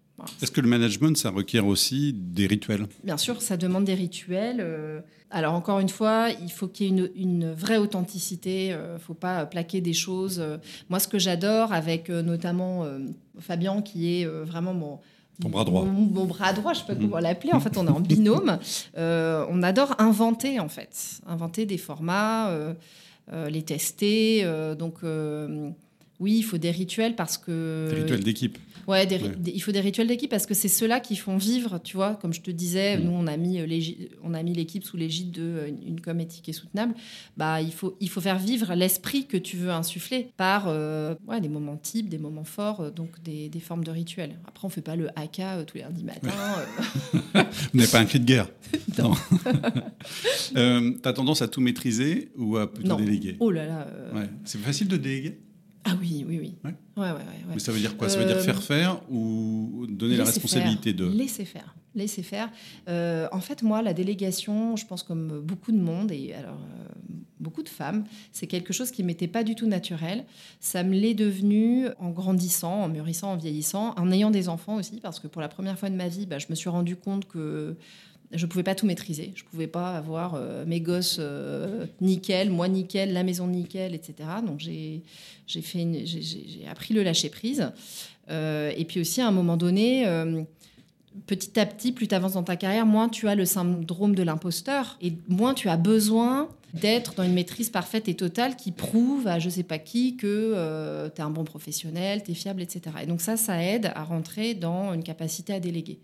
Est-ce 0.42 0.50
que 0.50 0.60
le 0.60 0.68
management, 0.68 1.16
ça 1.16 1.30
requiert 1.30 1.66
aussi 1.66 2.12
des 2.12 2.46
rituels? 2.46 2.86
Bien 3.04 3.16
sûr, 3.16 3.40
ça 3.40 3.56
demande 3.56 3.84
des 3.84 3.94
rituels. 3.94 4.58
Euh. 4.60 5.00
Alors 5.30 5.54
encore 5.54 5.78
une 5.78 5.88
fois, 5.88 6.28
il 6.42 6.50
faut 6.50 6.68
qu'il 6.68 6.86
y 6.86 7.00
ait 7.00 7.12
une, 7.16 7.52
vraie 7.52 7.76
authenticité. 7.76 8.68
Il 8.68 8.72
euh, 8.72 8.94
ne 8.94 8.98
faut 8.98 9.14
pas 9.14 9.46
plaquer 9.46 9.80
des 9.80 9.92
choses. 9.92 10.42
Moi, 10.88 10.98
ce 10.98 11.08
que 11.08 11.18
j'adore, 11.18 11.72
avec 11.72 12.10
euh, 12.10 12.22
notamment 12.22 12.86
Fabien, 13.38 13.82
qui 13.82 14.20
est 14.20 14.26
vraiment 14.26 14.74
mon, 14.74 15.00
bras 15.38 15.64
droit. 15.64 15.84
Mon, 15.84 16.24
bras 16.24 16.52
droit, 16.52 16.72
je 16.72 16.80
ne 16.80 16.86
sais 16.86 16.94
pas 16.94 17.00
comment 17.00 17.18
l'appeler. 17.18 17.52
En 17.52 17.60
fait, 17.60 17.76
on 17.76 17.86
est 17.86 17.90
en 17.90 18.00
binôme. 18.00 18.58
on 18.96 19.62
adore 19.62 19.94
inventer, 19.98 20.58
en 20.58 20.68
fait. 20.68 21.20
Inventer 21.26 21.66
des 21.66 21.78
formats, 21.78 22.52
les 23.32 23.62
tester. 23.62 24.44
donc, 24.78 25.02
oui, 26.20 26.38
il 26.38 26.42
faut 26.42 26.58
des 26.58 26.72
rituels 26.72 27.14
parce 27.14 27.38
que... 27.38 27.90
Des 27.90 28.00
rituels 28.00 28.24
d'équipe. 28.24 28.58
Ouais, 28.88 29.06
il 29.46 29.62
faut 29.62 29.70
des 29.70 29.80
rituels 29.80 30.06
d'équipe 30.06 30.30
parce 30.30 30.46
que 30.46 30.54
c'est 30.54 30.68
ceux-là 30.68 30.98
qui 30.98 31.14
font 31.14 31.36
vivre, 31.36 31.78
tu 31.84 31.94
vois. 31.94 32.14
Comme 32.14 32.32
je 32.32 32.40
te 32.40 32.50
disais, 32.50 32.96
mm. 32.96 33.02
nous, 33.02 33.10
on 33.10 33.26
a 33.26 33.36
mis, 33.36 33.60
euh, 33.60 34.08
on 34.22 34.32
a 34.32 34.42
mis 34.42 34.54
l'équipe 34.54 34.82
sous 34.82 34.96
l'égide 34.96 35.30
d'une 35.30 35.44
euh, 35.44 35.70
une 35.86 36.00
com 36.00 36.18
éthique 36.18 36.48
et 36.48 36.54
soutenable. 36.54 36.94
Bah, 37.36 37.60
il, 37.60 37.72
faut, 37.72 37.98
il 38.00 38.08
faut 38.08 38.22
faire 38.22 38.38
vivre 38.38 38.74
l'esprit 38.74 39.26
que 39.26 39.36
tu 39.36 39.58
veux 39.58 39.68
insuffler 39.68 40.32
par 40.38 40.68
euh, 40.68 41.14
ouais, 41.26 41.38
des 41.42 41.50
moments 41.50 41.76
types, 41.76 42.08
des 42.08 42.16
moments 42.16 42.44
forts, 42.44 42.90
donc 42.90 43.22
des, 43.22 43.50
des, 43.50 43.60
formes 43.60 43.84
de 43.84 43.90
rituels. 43.90 44.38
Après, 44.48 44.66
on 44.66 44.70
fait 44.70 44.80
pas 44.80 44.96
le 44.96 45.08
haka 45.16 45.62
tous 45.64 45.76
les 45.76 45.82
lundis 45.82 46.04
matin. 46.04 46.30
Vous 47.34 47.78
n'avez 47.78 47.90
pas 47.90 48.00
un 48.00 48.06
cri 48.06 48.20
de 48.20 48.24
guerre. 48.24 48.48
non. 48.98 49.12
tu 50.54 51.08
as 51.08 51.12
tendance 51.12 51.42
à 51.42 51.48
tout 51.48 51.60
maîtriser 51.60 52.30
ou 52.38 52.56
à 52.56 52.72
plutôt 52.72 52.96
déléguer? 52.96 53.36
Oh 53.38 53.50
là 53.50 53.66
là. 53.66 53.86
C'est 54.44 54.58
facile 54.58 54.88
de 54.88 54.96
déléguer? 54.96 55.40
Ah 55.88 55.96
oui, 56.00 56.24
oui, 56.26 56.38
oui. 56.40 56.54
Ouais. 56.64 56.74
Ouais, 56.96 57.12
Mais 57.48 57.58
ça 57.58 57.72
veut 57.72 57.78
dire 57.78 57.96
quoi? 57.96 58.08
Ça 58.08 58.18
veut 58.18 58.26
dire 58.26 58.40
faire 58.40 58.58
euh, 58.58 58.60
faire 58.60 59.00
ou 59.10 59.86
donner 59.88 60.16
la 60.16 60.24
responsabilité 60.24 60.92
de? 60.92 61.06
Laisser 61.06 61.44
faire. 61.44 61.74
Laisser 61.94 62.22
faire. 62.22 62.50
Euh, 62.88 63.28
en 63.32 63.40
fait, 63.40 63.62
moi, 63.62 63.82
la 63.82 63.94
délégation, 63.94 64.76
je 64.76 64.86
pense 64.86 65.02
comme 65.02 65.40
beaucoup 65.40 65.72
de 65.72 65.78
monde, 65.78 66.12
et 66.12 66.34
alors 66.34 66.58
euh, 66.58 67.14
beaucoup 67.40 67.62
de 67.62 67.68
femmes, 67.68 68.04
c'est 68.32 68.46
quelque 68.46 68.72
chose 68.72 68.90
qui 68.90 69.02
m'était 69.02 69.28
pas 69.28 69.44
du 69.44 69.54
tout 69.54 69.66
naturel. 69.66 70.24
Ça 70.60 70.82
me 70.82 70.92
l'est 70.92 71.14
devenu 71.14 71.86
en 71.98 72.10
grandissant, 72.10 72.82
en 72.82 72.88
mûrissant, 72.88 73.32
en 73.32 73.36
vieillissant, 73.36 73.94
en 73.96 74.10
ayant 74.12 74.30
des 74.30 74.48
enfants 74.48 74.76
aussi, 74.76 75.00
parce 75.00 75.20
que 75.20 75.26
pour 75.26 75.40
la 75.40 75.48
première 75.48 75.78
fois 75.78 75.88
de 75.88 75.96
ma 75.96 76.08
vie, 76.08 76.26
bah, 76.26 76.38
je 76.38 76.46
me 76.50 76.54
suis 76.54 76.68
rendu 76.68 76.96
compte 76.96 77.26
que 77.26 77.76
je 78.32 78.44
ne 78.44 78.50
pouvais 78.50 78.62
pas 78.62 78.74
tout 78.74 78.86
maîtriser. 78.86 79.32
Je 79.34 79.42
ne 79.42 79.48
pouvais 79.48 79.66
pas 79.66 79.96
avoir 79.96 80.34
euh, 80.34 80.64
mes 80.66 80.80
gosses 80.80 81.16
euh, 81.18 81.86
nickel, 82.00 82.50
moi 82.50 82.68
nickel, 82.68 83.12
la 83.12 83.22
maison 83.22 83.46
nickel, 83.46 83.94
etc. 83.94 84.28
Donc 84.46 84.60
j'ai 84.60 85.02
appris 86.70 86.94
le 86.94 87.02
lâcher 87.02 87.30
prise. 87.30 87.70
Euh, 88.30 88.72
et 88.76 88.84
puis 88.84 89.00
aussi 89.00 89.22
à 89.22 89.28
un 89.28 89.30
moment 89.30 89.56
donné, 89.56 90.04
petit 91.26 91.58
à 91.58 91.64
petit, 91.64 91.92
plus 91.92 92.06
tu 92.06 92.14
avances 92.14 92.34
dans 92.34 92.42
ta 92.42 92.56
carrière, 92.56 92.84
moins 92.84 93.08
tu 93.08 93.28
as 93.28 93.34
le 93.34 93.46
syndrome 93.46 94.14
de 94.14 94.22
l'imposteur 94.22 94.98
et 95.00 95.14
moins 95.28 95.54
tu 95.54 95.70
as 95.70 95.78
besoin 95.78 96.48
d'être 96.74 97.14
dans 97.14 97.22
une 97.22 97.32
maîtrise 97.32 97.70
parfaite 97.70 98.08
et 98.10 98.14
totale 98.14 98.54
qui 98.54 98.72
prouve 98.72 99.26
à 99.26 99.38
je 99.38 99.48
sais 99.48 99.62
pas 99.62 99.78
qui 99.78 100.18
que 100.18 101.08
tu 101.14 101.22
es 101.22 101.24
un 101.24 101.30
bon 101.30 101.44
professionnel, 101.44 102.22
tu 102.22 102.32
es 102.32 102.34
fiable, 102.34 102.60
etc. 102.60 102.94
Et 103.02 103.06
donc 103.06 103.22
ça, 103.22 103.38
ça 103.38 103.64
aide 103.64 103.90
à 103.94 104.04
rentrer 104.04 104.52
dans 104.52 104.92
une 104.92 105.02
capacité 105.02 105.54
à 105.54 105.60
déléguer. 105.60 105.98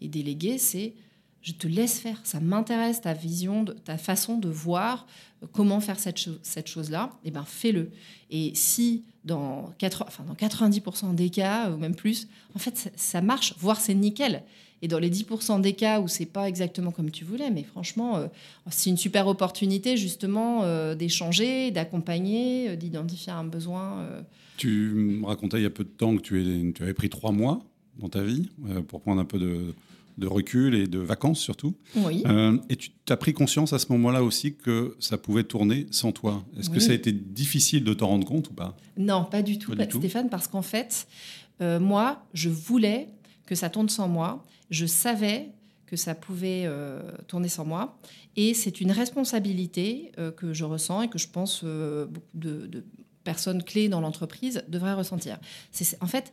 Et 0.00 0.08
déléguer, 0.08 0.58
c'est 0.58 0.94
je 1.42 1.52
te 1.52 1.66
laisse 1.66 1.98
faire. 1.98 2.20
Ça 2.24 2.40
m'intéresse 2.40 3.00
ta 3.00 3.14
vision, 3.14 3.64
ta 3.64 3.96
façon 3.96 4.36
de 4.36 4.48
voir 4.48 5.06
euh, 5.42 5.46
comment 5.52 5.80
faire 5.80 5.98
cette, 5.98 6.66
chose-là. 6.66 7.10
Eh 7.24 7.30
ben, 7.30 7.44
fais-le. 7.46 7.90
Et 8.30 8.52
si 8.54 9.04
dans, 9.24 9.72
enfin, 9.82 10.24
dans 10.24 10.34
90% 10.34 11.14
des 11.14 11.30
cas, 11.30 11.70
ou 11.70 11.76
même 11.76 11.94
plus, 11.94 12.28
en 12.54 12.58
fait, 12.58 12.92
ça, 12.94 13.20
marche, 13.20 13.54
voire 13.58 13.80
c'est 13.80 13.94
nickel. 13.94 14.42
Et 14.82 14.88
dans 14.88 14.98
les 14.98 15.10
10% 15.10 15.60
des 15.60 15.74
cas 15.74 16.00
où 16.00 16.08
c'est 16.08 16.24
pas 16.24 16.48
exactement 16.48 16.90
comme 16.90 17.10
tu 17.10 17.24
voulais, 17.24 17.50
mais 17.50 17.64
franchement, 17.64 18.16
euh, 18.16 18.28
c'est 18.70 18.88
une 18.88 18.96
super 18.96 19.26
opportunité 19.26 19.98
justement 19.98 20.62
euh, 20.62 20.94
d'échanger, 20.94 21.70
d'accompagner, 21.70 22.76
d'identifier 22.76 23.32
un 23.32 23.44
besoin. 23.44 24.06
Tu 24.56 24.68
me 24.94 25.26
racontais 25.26 25.58
il 25.58 25.64
y 25.64 25.66
a 25.66 25.70
peu 25.70 25.84
de 25.84 25.90
temps 25.90 26.16
que 26.16 26.22
tu, 26.22 26.72
tu 26.74 26.82
avais 26.82 26.94
pris 26.94 27.10
trois 27.10 27.32
mois 27.32 27.60
dans 27.98 28.08
ta 28.08 28.22
vie 28.22 28.48
pour 28.88 29.02
prendre 29.02 29.20
un 29.20 29.26
peu 29.26 29.38
de, 29.38 29.74
de 30.20 30.26
recul 30.26 30.74
et 30.74 30.86
de 30.86 30.98
vacances 30.98 31.40
surtout. 31.40 31.74
Oui. 31.96 32.22
Euh, 32.26 32.58
et 32.68 32.76
tu 32.76 32.92
as 33.08 33.16
pris 33.16 33.32
conscience 33.32 33.72
à 33.72 33.78
ce 33.78 33.90
moment-là 33.92 34.22
aussi 34.22 34.54
que 34.54 34.94
ça 35.00 35.18
pouvait 35.18 35.44
tourner 35.44 35.86
sans 35.90 36.12
toi. 36.12 36.44
Est-ce 36.58 36.70
que 36.70 36.78
ça 36.78 36.92
a 36.92 36.94
été 36.94 37.10
difficile 37.10 37.82
de 37.82 37.94
t'en 37.94 38.08
rendre 38.08 38.26
compte 38.26 38.50
ou 38.50 38.52
pas? 38.52 38.76
Non, 38.96 39.24
pas 39.24 39.42
du 39.42 39.58
tout, 39.58 39.72
Stéphane, 39.74 40.28
parce 40.28 40.46
qu'en 40.46 40.62
fait, 40.62 41.08
euh, 41.60 41.80
moi, 41.80 42.24
je 42.34 42.50
voulais 42.50 43.08
que 43.46 43.54
ça 43.54 43.70
tourne 43.70 43.88
sans 43.88 44.08
moi. 44.08 44.44
Je 44.68 44.86
savais 44.86 45.48
que 45.86 45.96
ça 45.96 46.14
pouvait 46.14 46.64
euh, 46.66 47.00
tourner 47.26 47.48
sans 47.48 47.64
moi. 47.64 47.98
Et 48.36 48.54
c'est 48.54 48.80
une 48.80 48.92
responsabilité 48.92 50.12
que 50.36 50.52
je 50.52 50.64
ressens 50.64 51.02
et 51.02 51.08
que 51.08 51.18
je 51.18 51.26
pense 51.26 51.64
beaucoup 51.64 52.26
de, 52.34 52.66
de, 52.68 52.84
personnes 53.24 53.64
clés 53.64 53.88
dans 53.88 54.00
l'entreprise 54.00 54.62
devraient 54.68 54.94
ressentir. 54.94 55.38
C'est 55.72 56.00
en 56.00 56.06
fait 56.06 56.32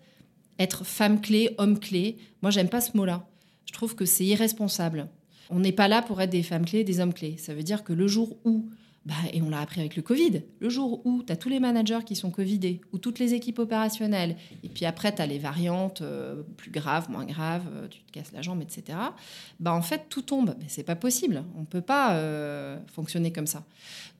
être 0.59 0.85
femme 0.85 1.21
clé, 1.21 1.55
homme 1.57 1.79
clé. 1.79 2.17
Moi, 2.41 2.51
j'aime 2.51 2.69
pas 2.69 2.81
ce 2.81 2.95
mot-là. 2.95 3.27
Je 3.67 3.73
trouve 3.73 3.95
que 3.95 4.05
c'est 4.05 4.25
irresponsable. 4.25 5.07
On 5.49 5.59
n'est 5.59 5.71
pas 5.71 5.87
là 5.87 6.01
pour 6.01 6.19
être 6.21 6.29
des 6.29 6.43
femmes 6.43 6.65
clés, 6.65 6.83
des 6.83 6.99
hommes 6.99 7.13
clés. 7.13 7.35
Ça 7.37 7.53
veut 7.53 7.63
dire 7.63 7.83
que 7.83 7.93
le 7.93 8.07
jour 8.07 8.37
où 8.43 8.69
bah, 9.07 9.15
et 9.31 9.41
on 9.41 9.49
l'a 9.49 9.61
appris 9.61 9.79
avec 9.79 9.95
le 9.95 10.01
Covid. 10.01 10.41
Le 10.59 10.67
jour 10.67 10.99
où 11.05 11.23
tu 11.23 11.31
as 11.31 11.37
tous 11.37 11.47
les 11.47 11.61
managers 11.61 11.99
qui 12.05 12.17
sont 12.17 12.29
Covidés, 12.29 12.81
ou 12.91 12.97
toutes 12.97 13.19
les 13.19 13.33
équipes 13.33 13.57
opérationnelles, 13.57 14.35
et 14.65 14.67
puis 14.67 14.83
après 14.83 15.15
tu 15.15 15.21
as 15.21 15.25
les 15.25 15.39
variantes 15.39 16.01
euh, 16.01 16.43
plus 16.57 16.71
graves, 16.71 17.09
moins 17.09 17.23
graves, 17.23 17.63
euh, 17.73 17.87
tu 17.87 18.01
te 18.01 18.11
casses 18.11 18.33
la 18.33 18.41
jambe, 18.41 18.61
etc. 18.61 18.97
Bah, 19.61 19.73
en 19.73 19.81
fait, 19.81 20.07
tout 20.09 20.23
tombe. 20.23 20.55
Mais 20.59 20.65
c'est 20.67 20.83
pas 20.83 20.97
possible. 20.97 21.45
On 21.55 21.61
ne 21.61 21.65
peut 21.65 21.81
pas 21.81 22.15
euh, 22.15 22.77
fonctionner 22.93 23.31
comme 23.31 23.47
ça. 23.47 23.63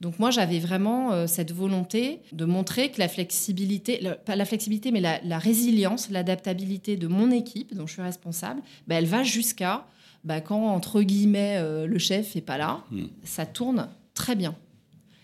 Donc 0.00 0.18
moi, 0.18 0.30
j'avais 0.30 0.58
vraiment 0.58 1.26
cette 1.26 1.52
volonté 1.52 2.22
de 2.32 2.46
montrer 2.46 2.90
que 2.90 2.98
la 2.98 3.08
flexibilité, 3.08 4.00
pas 4.24 4.36
la 4.36 4.46
flexibilité, 4.46 4.90
mais 4.90 5.00
la, 5.00 5.38
résilience, 5.38 6.08
l'adaptabilité 6.08 6.96
de 6.96 7.08
mon 7.08 7.30
équipe, 7.30 7.74
dont 7.74 7.86
je 7.86 7.92
suis 7.92 8.02
responsable, 8.02 8.62
bah, 8.86 8.94
elle 8.94 9.06
va 9.06 9.22
jusqu'à 9.22 9.86
bah, 10.24 10.40
quand, 10.40 10.68
entre 10.68 11.02
guillemets, 11.02 11.60
le 11.86 11.98
chef 11.98 12.36
n'est 12.36 12.40
pas 12.40 12.56
là, 12.56 12.84
hmm. 12.90 13.06
ça 13.24 13.44
tourne 13.44 13.88
très 14.14 14.34
bien. 14.34 14.56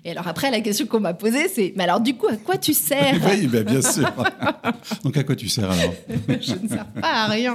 Et 0.07 0.11
alors 0.11 0.29
après, 0.29 0.51
la 0.51 0.61
question 0.61 0.87
qu'on 0.87 1.01
m'a 1.01 1.15
posée, 1.15 1.49
c'est 1.49 1.73
mais 1.77 1.85
alors 1.85 2.01
du 2.01 2.15
coup, 2.15 2.27
à 2.27 2.37
quoi 2.37 2.59
tu 2.59 2.75
sers? 2.75 3.15
Oui, 3.31 3.47
ben, 3.47 3.65
bien 3.65 3.81
sûr. 3.81 4.11
Donc 5.05 5.17
à 5.17 5.25
quoi 5.25 5.35
tu 5.35 5.49
sers 5.49 5.71
alors? 5.71 5.95
Je 6.29 6.55
ne 6.55 6.69
sers 6.69 6.87
pas 6.93 7.25
à 7.25 7.27
rien. 7.29 7.55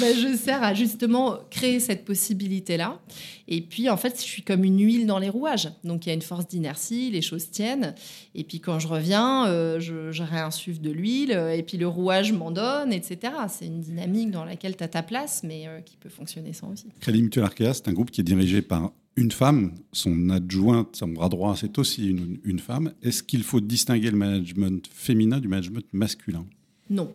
ben, 0.00 0.14
je 0.14 0.36
sers 0.36 0.62
à 0.62 0.74
justement 0.74 1.38
créer 1.50 1.78
cette 1.78 2.04
possibilité-là. 2.04 3.00
Et 3.48 3.60
puis 3.60 3.88
en 3.88 3.96
fait, 3.96 4.16
je 4.16 4.22
suis 4.22 4.42
comme 4.42 4.64
une 4.64 4.80
huile 4.80 5.06
dans 5.06 5.20
les 5.20 5.28
rouages. 5.28 5.70
Donc 5.84 6.06
il 6.06 6.08
y 6.08 6.12
a 6.12 6.14
une 6.14 6.22
force 6.22 6.48
d'inertie, 6.48 7.10
les 7.10 7.22
choses 7.22 7.50
tiennent. 7.50 7.94
Et 8.34 8.42
puis 8.42 8.58
quand 8.58 8.80
je 8.80 8.88
reviens, 8.88 9.46
euh, 9.46 9.78
je, 9.78 10.10
je 10.10 10.22
réinsuffle 10.24 10.80
de 10.80 10.90
l'huile. 10.90 11.30
Et 11.54 11.62
puis 11.62 11.76
le 11.78 11.86
rouage 11.86 12.32
m'en 12.32 12.50
donne, 12.50 12.92
etc. 12.92 13.32
C'est 13.48 13.66
une 13.66 13.80
dynamique 13.80 14.32
dans 14.32 14.44
laquelle 14.44 14.76
tu 14.76 14.82
as 14.82 14.88
ta 14.88 15.02
place, 15.02 15.42
mais 15.44 15.68
euh, 15.68 15.80
qui 15.80 15.96
peut 15.96 16.08
fonctionner 16.08 16.52
sans 16.52 16.72
aussi. 16.72 16.86
Crédit 17.00 17.22
Mutuel 17.22 17.44
Arkea, 17.44 17.72
c'est 17.72 17.88
un 17.88 17.92
groupe 17.92 18.10
qui 18.10 18.20
est 18.20 18.24
dirigé 18.24 18.62
par 18.62 18.90
une 19.16 19.30
femme, 19.30 19.72
son 19.92 20.28
adjointe, 20.28 20.96
son 20.96 21.08
bras 21.08 21.28
droit, 21.28 21.56
c'est 21.56 21.78
aussi 21.78 22.08
une, 22.44 22.58
femme. 22.58 22.92
Est-ce 23.02 23.22
qu'il 23.22 23.42
faut 23.42 23.60
distinguer 23.60 24.10
le 24.10 24.16
management 24.16 24.86
féminin 24.92 25.40
du 25.40 25.48
management 25.48 25.86
masculin? 25.92 26.44
Non. 26.90 27.12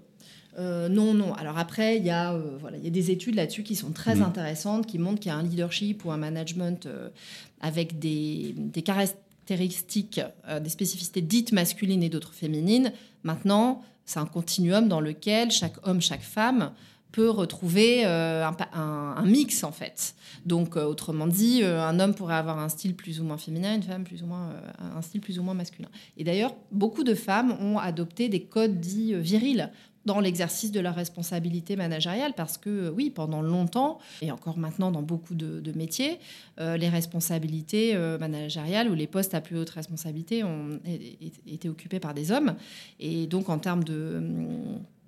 Euh, 0.58 0.90
non, 0.90 1.14
non. 1.14 1.34
Alors 1.36 1.60
après, 1.60 1.98
il 1.98 2.06
y, 2.06 2.10
a, 2.10 2.34
euh, 2.34 2.58
voilà, 2.60 2.78
il 2.78 2.84
y 2.84 2.88
a 2.88 2.92
des 2.92 3.12
études 3.12 3.36
là-dessus 3.36 3.64
qui 3.64 3.76
sont 3.76 3.92
très 3.92 4.16
mm. 4.16 4.24
intéressantes, 4.24 4.88
qui 4.88 4.98
montrent 4.98 5.20
qu'il 5.20 5.32
y 5.32 5.36
a 5.36 5.38
un 5.38 5.44
leadership 5.44 6.04
ou 6.04 6.12
un 6.12 6.18
management 6.18 6.88
euh, 6.88 7.10
avec 7.62 8.00
des, 8.00 8.56
des 8.58 8.82
caractéristiques, 8.82 10.20
des 10.62 10.70
spécificités 10.70 11.22
dites 11.22 11.52
masculines 11.52 12.04
et 12.04 12.10
d'autres 12.10 12.34
féminines. 12.34 12.92
Maintenant, 13.24 13.84
c'est 14.06 14.20
un 14.20 14.26
continuum 14.26 14.88
dans 14.88 15.02
lequel 15.02 15.52
chaque 15.52 15.76
homme, 15.88 16.02
chaque 16.02 16.24
femme 16.24 16.72
peut 17.12 17.30
retrouver 17.30 18.06
euh, 18.06 18.50
un, 18.74 19.24
mix 19.26 19.64
en 19.64 19.72
fait. 19.72 20.16
Donc 20.46 20.78
euh, 20.78 20.86
autrement 20.86 21.28
dit, 21.28 21.62
euh, 21.64 21.82
un 21.82 22.00
homme 22.00 22.16
pourrait 22.16 22.36
avoir 22.36 22.60
un 22.60 22.70
style 22.70 22.96
plus 22.96 23.20
ou 23.20 23.24
moins 23.24 23.38
féminin, 23.38 23.76
une 23.76 23.84
femme 23.84 24.04
plus 24.04 24.24
ou 24.24 24.26
moins 24.26 24.50
un 24.80 25.02
style 25.02 25.22
plus 25.22 25.40
ou 25.40 25.44
moins 25.44 25.54
masculin. 25.54 25.90
Et 26.18 26.24
d'ailleurs, 26.24 26.56
beaucoup 26.72 27.04
de 27.04 27.14
femmes 27.14 27.56
ont 27.60 27.78
adopté 27.78 28.30
des 28.30 28.42
codes 28.42 28.80
dits 28.80 29.14
virils 29.16 29.70
dans 30.06 30.20
l'exercice 30.20 30.72
de 30.72 30.80
leur 30.80 30.96
responsabilité 30.96 31.76
managériale 31.76 32.34
parce 32.36 32.58
que 32.58 32.90
oui, 32.90 33.12
pendant 33.12 33.44
longtemps, 33.44 34.00
et 34.24 34.32
encore 34.32 34.58
maintenant 34.58 34.90
dans 34.90 35.04
beaucoup 35.04 35.36
de, 35.36 35.72
métiers, 35.76 36.18
les 36.58 36.90
responsabilités 36.90 37.96
managériales 38.20 38.90
ou 38.90 38.96
les 38.96 39.06
postes 39.06 39.36
à 39.36 39.42
plus 39.42 39.60
haute 39.60 39.70
responsabilité 39.70 40.44
ont 40.44 40.80
été 41.46 41.70
occupés 41.70 42.00
par 42.00 42.16
des 42.16 42.32
hommes. 42.32 42.56
Et 43.00 43.28
donc 43.28 43.50
en 43.50 43.60
termes 43.60 43.84
de 43.84 44.24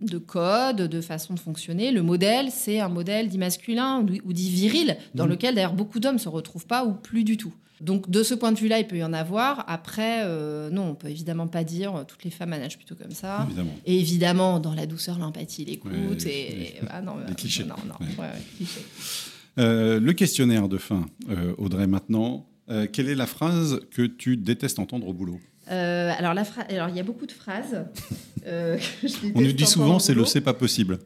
de 0.06 0.18
code, 0.18 0.78
de 0.78 1.02
façon 1.02 1.34
de 1.34 1.40
fonctionner. 1.40 1.92
Le 1.92 2.04
modèle, 2.04 2.52
c'est 2.52 2.80
un 2.80 2.90
modèle 2.90 3.30
dit 3.30 3.38
masculin 3.38 4.06
ou 4.24 4.34
dit 4.34 4.50
viril, 4.50 4.98
dans 5.16 5.26
mmh. 5.26 5.30
lequel 5.30 5.56
d'ailleurs 5.56 5.74
beaucoup 5.74 6.00
d'hommes 6.00 6.16
ne 6.16 6.20
se 6.20 6.30
retrouvent 6.30 6.68
pas 6.68 6.86
ou 6.86 6.94
plus 6.94 7.24
du 7.24 7.38
tout. 7.38 7.54
Donc 7.84 8.10
de 8.10 8.24
ce 8.24 8.34
point 8.34 8.54
de 8.54 8.60
vue-là, 8.60 8.80
il 8.80 8.88
peut 8.88 8.98
y 8.98 9.04
en 9.04 9.12
avoir. 9.12 9.66
Après, 9.68 10.22
euh, 10.24 10.70
non, 10.70 10.92
on 10.92 10.96
peut 10.96 11.10
évidemment 11.10 11.48
pas 11.48 11.66
dire 11.66 11.96
euh, 11.96 12.04
toutes 12.08 12.24
les 12.24 12.30
femmes 12.30 12.50
managent 12.50 12.78
plutôt 12.78 12.96
comme 12.96 13.12
ça. 13.12 13.46
Et 13.86 14.00
évidemment, 14.00 14.60
dans 14.60 14.74
la 14.74 14.86
douceur, 14.86 15.20
l'empathie, 15.20 15.66
l'écoute 15.66 16.26
et, 16.26 16.76
ah 16.90 17.02
non, 17.02 17.16
les 17.28 17.36
clichés. 17.36 17.66
Non, 17.66 17.76
non, 17.86 18.24
euh, 19.60 20.00
le 20.00 20.14
questionnaire 20.14 20.70
de 20.70 20.78
fin, 20.78 21.06
Audrey. 21.58 21.86
Maintenant, 21.86 22.48
quelle 22.94 23.10
est 23.10 23.16
la 23.16 23.28
phrase 23.28 23.82
que 23.92 24.04
tu 24.04 24.38
détestes 24.38 24.80
entendre 24.80 25.08
au 25.08 25.14
boulot? 25.14 25.40
Alors, 25.74 26.34
la 26.34 26.44
alors, 26.70 26.90
il 26.90 26.96
y 26.96 27.00
a 27.00 27.04
beaucoup 27.04 27.26
de 27.26 27.32
phrases. 27.32 27.86
Euh, 28.46 28.78
On 29.36 29.42
nous 29.42 29.52
dit 29.52 29.66
souvent, 29.66 30.00
c'est 30.00 30.14
le 30.14 30.26
c'est 30.26 30.42
pas 30.42 30.54
possible. 30.54 31.00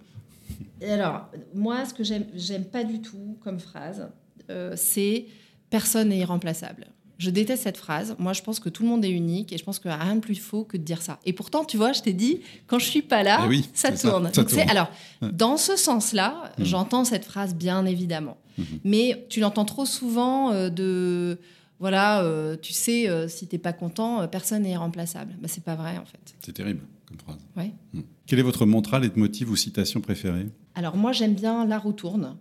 alors, 0.82 1.30
moi, 1.54 1.86
ce 1.86 1.94
que 1.94 2.04
j'aime 2.04 2.66
pas 2.66 2.84
du 2.84 3.02
tout 3.02 3.38
comme 3.44 3.60
phrase, 3.60 4.08
euh, 4.50 4.74
c'est 4.76 5.26
personne 5.70 6.10
n'est 6.10 6.20
irremplaçable. 6.20 6.88
Je 7.18 7.32
déteste 7.32 7.64
cette 7.64 7.78
phrase. 7.78 8.16
Moi, 8.20 8.34
je 8.34 8.44
pense 8.44 8.60
que 8.60 8.70
tout 8.70 8.84
le 8.84 8.90
monde 8.90 9.04
est 9.04 9.10
unique 9.10 9.52
et 9.52 9.58
je 9.58 9.64
pense 9.64 9.80
qu'il 9.80 9.90
n'y 9.90 9.96
a 9.98 10.00
rien 10.00 10.16
de 10.16 10.20
plus 10.22 10.36
faux 10.36 10.64
que 10.64 10.78
de 10.78 10.84
dire 10.84 11.02
ça. 11.02 11.20
Et 11.26 11.34
pourtant, 11.34 11.66
tu 11.66 11.76
vois, 11.76 11.92
je 11.92 12.02
t'ai 12.02 12.14
dit, 12.14 12.42
quand 12.68 12.78
je 12.78 12.86
suis 12.86 13.02
pas 13.02 13.24
là, 13.24 13.48
eh 13.52 13.62
ça, 13.74 13.92
tourne. 13.92 14.30
alors, 14.70 14.92
dans 15.22 15.58
ce 15.58 15.76
sens-là, 15.76 16.52
mmh. 16.58 16.64
j'entends 16.64 17.06
cette 17.06 17.26
phrase 17.26 17.56
bien 17.56 17.86
évidemment. 17.88 18.38
Mmh. 18.58 18.64
Mais 18.84 19.26
tu 19.30 19.40
l'entends 19.40 19.66
trop 19.66 19.86
souvent 19.86 20.52
euh, 20.52 20.70
de 20.70 21.40
voilà, 21.80 22.24
tu 22.62 22.74
sais, 22.74 23.08
si 23.30 23.48
tu 23.48 23.56
n'es 23.56 23.60
pas 23.60 23.74
content, 23.74 24.28
personne 24.28 24.64
n'est 24.64 24.72
irremplaçable. 24.72 25.34
Ce 25.36 25.42
bah, 25.42 25.48
c'est 25.48 25.64
pas 25.64 25.76
vrai 25.76 25.98
en 25.98 26.06
fait. 26.06 26.36
C'est 26.40 26.54
terrible 26.54 26.82
comme 27.08 27.20
phrase. 27.20 27.40
Ouais. 27.56 27.72
Hmm. 27.94 28.02
Quel 28.26 28.40
est 28.40 28.44
votre 28.44 28.66
mantra, 28.66 29.00
motif 29.16 29.50
ou 29.50 29.56
citation 29.56 30.02
préférée 30.02 30.48
Alors 30.76 30.98
moi 30.98 31.12
j'aime 31.12 31.34
bien 31.34 31.66
la 31.66 31.78
roue 31.80 31.94
tourne. 31.94 32.36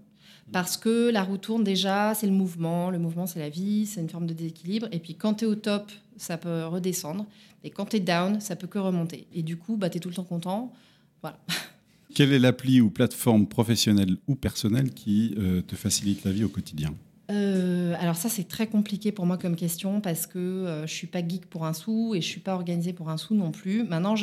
Parce 0.52 0.76
que 0.76 1.10
la 1.10 1.24
roue 1.24 1.38
tourne 1.38 1.64
déjà, 1.64 2.14
c'est 2.14 2.26
le 2.26 2.32
mouvement. 2.32 2.90
Le 2.90 2.98
mouvement, 2.98 3.26
c'est 3.26 3.40
la 3.40 3.48
vie, 3.48 3.86
c'est 3.86 4.00
une 4.00 4.08
forme 4.08 4.26
de 4.26 4.34
déséquilibre. 4.34 4.86
Et 4.92 4.98
puis 4.98 5.14
quand 5.14 5.34
tu 5.34 5.44
es 5.44 5.48
au 5.48 5.56
top, 5.56 5.90
ça 6.16 6.38
peut 6.38 6.66
redescendre. 6.66 7.26
Et 7.64 7.70
quand 7.70 7.86
tu 7.86 7.96
es 7.96 8.00
down, 8.00 8.40
ça 8.40 8.54
peut 8.54 8.68
que 8.68 8.78
remonter. 8.78 9.26
Et 9.34 9.42
du 9.42 9.56
coup, 9.56 9.76
bah, 9.76 9.90
tu 9.90 9.96
es 9.96 10.00
tout 10.00 10.08
le 10.08 10.14
temps 10.14 10.24
content. 10.24 10.72
Voilà. 11.20 11.38
Quelle 12.14 12.32
est 12.32 12.38
l'appli 12.38 12.80
ou 12.80 12.90
plateforme 12.90 13.46
professionnelle 13.46 14.16
ou 14.28 14.36
personnelle 14.36 14.92
qui 14.92 15.34
euh, 15.38 15.62
te 15.62 15.74
facilite 15.74 16.24
la 16.24 16.30
vie 16.30 16.44
au 16.44 16.48
quotidien? 16.48 16.94
Euh, 17.30 17.94
alors 17.98 18.16
ça 18.16 18.28
c'est 18.28 18.46
très 18.46 18.66
compliqué 18.66 19.10
pour 19.10 19.26
moi 19.26 19.36
comme 19.36 19.56
question 19.56 20.00
parce 20.00 20.26
que 20.26 20.38
euh, 20.38 20.86
je 20.86 20.92
suis 20.92 21.08
pas 21.08 21.26
geek 21.26 21.46
pour 21.46 21.66
un 21.66 21.72
sou 21.72 22.14
et 22.14 22.20
je 22.20 22.26
suis 22.26 22.40
pas 22.40 22.54
organisée 22.54 22.92
pour 22.92 23.10
un 23.10 23.16
sou 23.16 23.34
non 23.34 23.50
plus. 23.50 23.84
Maintenant 23.84 24.14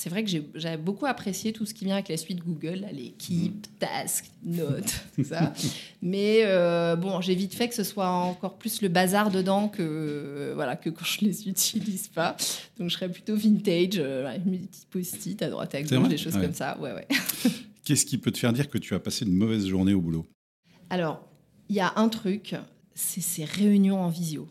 c'est 0.00 0.08
vrai 0.08 0.24
que 0.24 0.30
j'ai 0.30 0.76
beaucoup 0.78 1.04
apprécié 1.04 1.52
tout 1.52 1.66
ce 1.66 1.74
qui 1.74 1.84
vient 1.84 1.96
avec 1.96 2.08
la 2.08 2.16
suite 2.16 2.42
Google, 2.42 2.86
l'équipe, 2.90 3.66
mm. 3.66 3.78
task, 3.80 4.30
notes, 4.42 5.04
tout 5.14 5.24
ça. 5.24 5.52
Mais 6.00 6.40
euh, 6.44 6.96
bon, 6.96 7.20
j'ai 7.20 7.34
vite 7.34 7.54
fait 7.54 7.68
que 7.68 7.74
ce 7.74 7.84
soit 7.84 8.08
encore 8.08 8.56
plus 8.56 8.80
le 8.80 8.88
bazar 8.88 9.30
dedans 9.30 9.68
que, 9.68 9.82
euh, 9.82 10.52
voilà, 10.54 10.76
que 10.76 10.88
quand 10.88 11.04
je 11.04 11.26
les 11.26 11.46
utilise 11.50 12.08
pas. 12.08 12.34
Donc 12.78 12.88
je 12.88 12.94
serais 12.94 13.10
plutôt 13.10 13.36
vintage, 13.36 13.98
une 13.98 14.58
petite 14.66 14.86
post-it 14.88 15.42
à 15.42 15.50
droite 15.50 15.74
à 15.74 15.82
gauche, 15.82 16.08
des 16.08 16.16
choses 16.16 16.38
comme 16.38 16.54
ça. 16.54 16.78
Ouais, 16.80 16.92
ouais. 16.94 17.06
Qu'est-ce 17.84 18.06
qui 18.06 18.16
peut 18.16 18.30
te 18.30 18.38
faire 18.38 18.54
dire 18.54 18.70
que 18.70 18.78
tu 18.78 18.94
as 18.94 19.00
passé 19.00 19.26
une 19.26 19.34
mauvaise 19.34 19.66
journée 19.66 19.92
au 19.92 20.00
boulot? 20.00 20.26
Alors, 20.88 21.29
il 21.70 21.76
y 21.76 21.80
a 21.80 21.94
un 21.96 22.10
truc, 22.10 22.54
c'est 22.94 23.22
ces 23.22 23.44
réunions 23.44 24.02
en 24.02 24.08
visio 24.08 24.46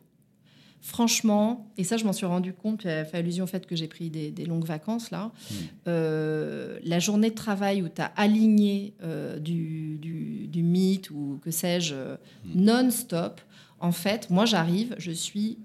franchement, 0.81 1.71
et 1.77 1.83
ça 1.83 1.97
je 1.97 2.05
m'en 2.05 2.13
suis 2.13 2.25
rendu 2.25 2.53
compte, 2.53 2.83
fait 2.83 3.13
allusion 3.13 3.43
au 3.43 3.47
fait 3.47 3.65
que 3.65 3.75
j'ai 3.75 3.87
pris 3.87 4.09
des, 4.09 4.45
longues 4.45 4.65
vacances 4.65 5.11
là, 5.11 5.25
hmm. 5.25 5.53
euh, 5.87 6.79
la 6.83 6.99
journée 6.99 7.29
de 7.29 7.35
travail 7.35 7.83
où 7.83 7.89
tu 7.89 8.01
as 8.01 8.11
aligné 8.15 8.93
euh, 9.03 9.37
du, 9.39 9.97
du, 9.97 10.63
mythe 10.63 11.11
ou 11.11 11.39
que 11.43 11.51
sais-je 11.51 11.93
euh, 11.93 12.15
hmm. 12.45 12.61
non-stop, 12.63 13.41
en 13.79 13.91
fait, 13.91 14.29
moi 14.29 14.45
j'arrive, 14.45 14.95
je 14.97 15.11
suis 15.11 15.59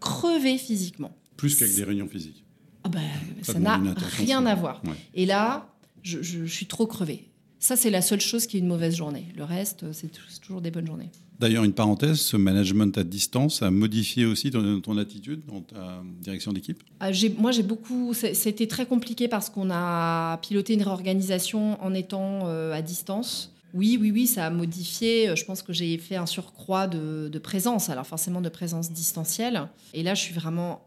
crevée 0.00 0.58
physiquement. 0.58 1.14
Plus 1.36 1.56
qu'avec 1.56 1.74
des 1.74 1.84
réunions 1.84 2.08
physiques. 2.08 2.44
Ah 2.84 2.88
ben, 2.88 3.02
ça 3.42 3.58
n'a 3.58 3.80
rien 4.18 4.44
à 4.46 4.54
voir. 4.54 4.82
Et 5.14 5.26
là, 5.26 5.68
je, 6.02 6.22
je 6.22 6.44
suis 6.44 6.66
trop 6.66 6.86
crevée. 6.86 7.28
Ça, 7.64 7.76
c'est 7.76 7.88
la 7.88 8.02
seule 8.02 8.20
chose 8.20 8.46
qui 8.46 8.58
est 8.58 8.60
une 8.60 8.66
mauvaise 8.66 8.94
journée. 8.94 9.24
Le 9.38 9.42
reste, 9.42 9.90
c'est 9.92 10.10
toujours 10.42 10.60
des 10.60 10.70
bonnes 10.70 10.86
journées. 10.86 11.08
D'ailleurs, 11.40 11.64
une 11.64 11.72
parenthèse, 11.72 12.20
ce 12.20 12.36
management 12.36 12.98
à 12.98 13.04
distance 13.04 13.62
a 13.62 13.70
modifié 13.70 14.26
aussi 14.26 14.50
ton, 14.50 14.82
ton 14.82 14.98
attitude 14.98 15.46
dans 15.46 15.62
ta 15.62 16.02
direction 16.20 16.52
d'équipe? 16.52 16.82
Ah, 17.00 17.08
Moi, 17.38 17.52
j'ai 17.52 17.62
beaucoup. 17.62 18.12
C'était 18.12 18.66
très 18.66 18.84
compliqué 18.84 19.28
parce 19.28 19.48
qu'on 19.48 19.70
a 19.70 20.36
piloté 20.42 20.74
une 20.74 20.82
réorganisation 20.82 21.82
en 21.82 21.94
étant 21.94 22.48
euh, 22.48 22.74
à 22.74 22.82
distance. 22.82 23.54
Oui, 23.72 23.96
oui, 23.98 24.10
oui, 24.10 24.26
ça 24.26 24.44
a 24.44 24.50
modifié. 24.50 25.34
Je 25.34 25.44
pense 25.46 25.62
que 25.62 25.72
j'ai 25.72 25.96
fait 25.96 26.16
un 26.16 26.26
surcroît 26.26 26.86
de, 26.86 27.30
de, 27.32 27.38
présence, 27.38 27.88
alors 27.88 28.06
forcément 28.06 28.42
de 28.42 28.50
présence 28.50 28.92
distancielle. 28.92 29.68
Et 29.94 30.02
là, 30.02 30.14
je 30.14 30.20
suis 30.20 30.34
vraiment 30.34 30.84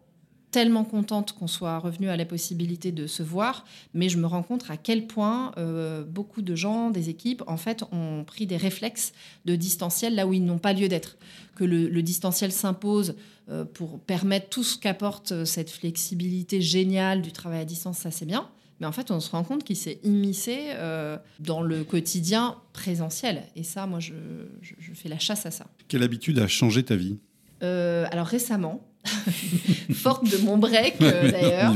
tellement 0.52 0.86
contente 0.86 1.34
qu'on 1.34 1.48
soit 1.48 1.78
revenu 1.80 2.10
à 2.10 2.16
la 2.16 2.26
possibilité 2.26 2.92
de 2.92 3.06
se 3.06 3.22
voir, 3.22 3.66
mais 3.94 4.10
je 4.10 4.18
me 4.18 4.26
rends 4.26 4.44
compte 4.44 4.66
à 4.70 4.78
quel 4.78 5.06
point 5.08 5.52
euh, 5.58 6.04
beaucoup 6.04 6.42
de 6.42 6.56
gens, 6.56 6.90
des 6.90 7.10
équipes, 7.10 7.44
en 7.48 7.58
fait, 7.58 7.84
ont 7.92 8.24
pris 8.24 8.48
des 8.48 8.58
réflexes 8.58 9.14
de 9.46 9.56
distanciel 9.56 10.16
là 10.16 10.26
où 10.26 10.34
ils 10.34 10.44
n'ont 10.44 10.58
pas 10.58 10.74
lieu 10.74 10.88
d'être. 10.88 11.18
Que 11.56 11.64
le, 11.64 12.02
distanciel 12.02 12.52
s'impose 12.52 13.16
euh, 13.50 13.66
pour 13.66 14.00
permettre 14.00 14.50
tout 14.50 14.64
ce 14.64 14.78
qu'apporte 14.78 15.32
euh, 15.32 15.46
cette 15.46 15.70
flexibilité 15.70 16.62
géniale 16.62 17.22
du 17.22 17.32
travail 17.32 17.62
à 17.62 17.66
distance, 17.66 17.98
ça 17.98 18.12
c'est 18.12 18.26
bien. 18.26 18.48
Mais 18.80 18.86
en 18.86 18.92
fait, 18.92 19.10
on 19.10 19.20
se 19.20 19.32
rend 19.32 19.44
compte 19.44 19.64
qu'il 19.64 19.76
s'est 19.76 20.00
immiscé 20.04 20.68
dans 21.40 21.64
le 21.64 21.84
quotidien 21.84 22.58
présentiel. 22.74 23.42
Et 23.56 23.64
ça, 23.64 23.88
moi, 23.88 24.00
je, 24.00 24.14
je, 24.62 24.94
fais 24.94 25.10
la 25.10 25.18
chasse 25.18 25.48
à 25.48 25.52
ça. 25.52 25.66
Quelle 25.88 26.04
habitude 26.04 26.38
a 26.38 26.48
changé 26.48 26.84
ta 26.84 26.96
vie? 26.96 27.18
Alors 27.60 28.28
récemment, 28.28 28.88
forte 29.94 30.30
de 30.30 30.38
mon 30.44 30.58
break 30.58 30.96
euh, 31.02 31.32
d'ailleurs, 31.32 31.76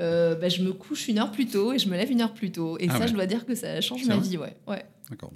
euh, 0.00 0.34
bah, 0.34 0.48
je 0.48 0.62
me 0.62 0.72
couche 0.72 1.08
une 1.08 1.18
heure 1.18 1.32
plus 1.32 1.46
tôt 1.46 1.72
et 1.72 1.78
je 1.78 1.88
me 1.88 1.96
lève 1.96 2.10
une 2.10 2.20
heure 2.20 2.34
plus 2.34 2.52
tôt. 2.52 2.76
Et 2.78 2.86
ah 2.88 2.98
ça, 2.98 3.06
je 3.06 3.14
dois 3.14 3.26
dire 3.26 3.46
que 3.46 3.54
ça 3.54 3.80
change 3.80 4.04
ma 4.06 4.16
vie. 4.16 4.36
Ouais. 4.36 4.56
ouais. 4.66 4.84
D'accord. 5.10 5.32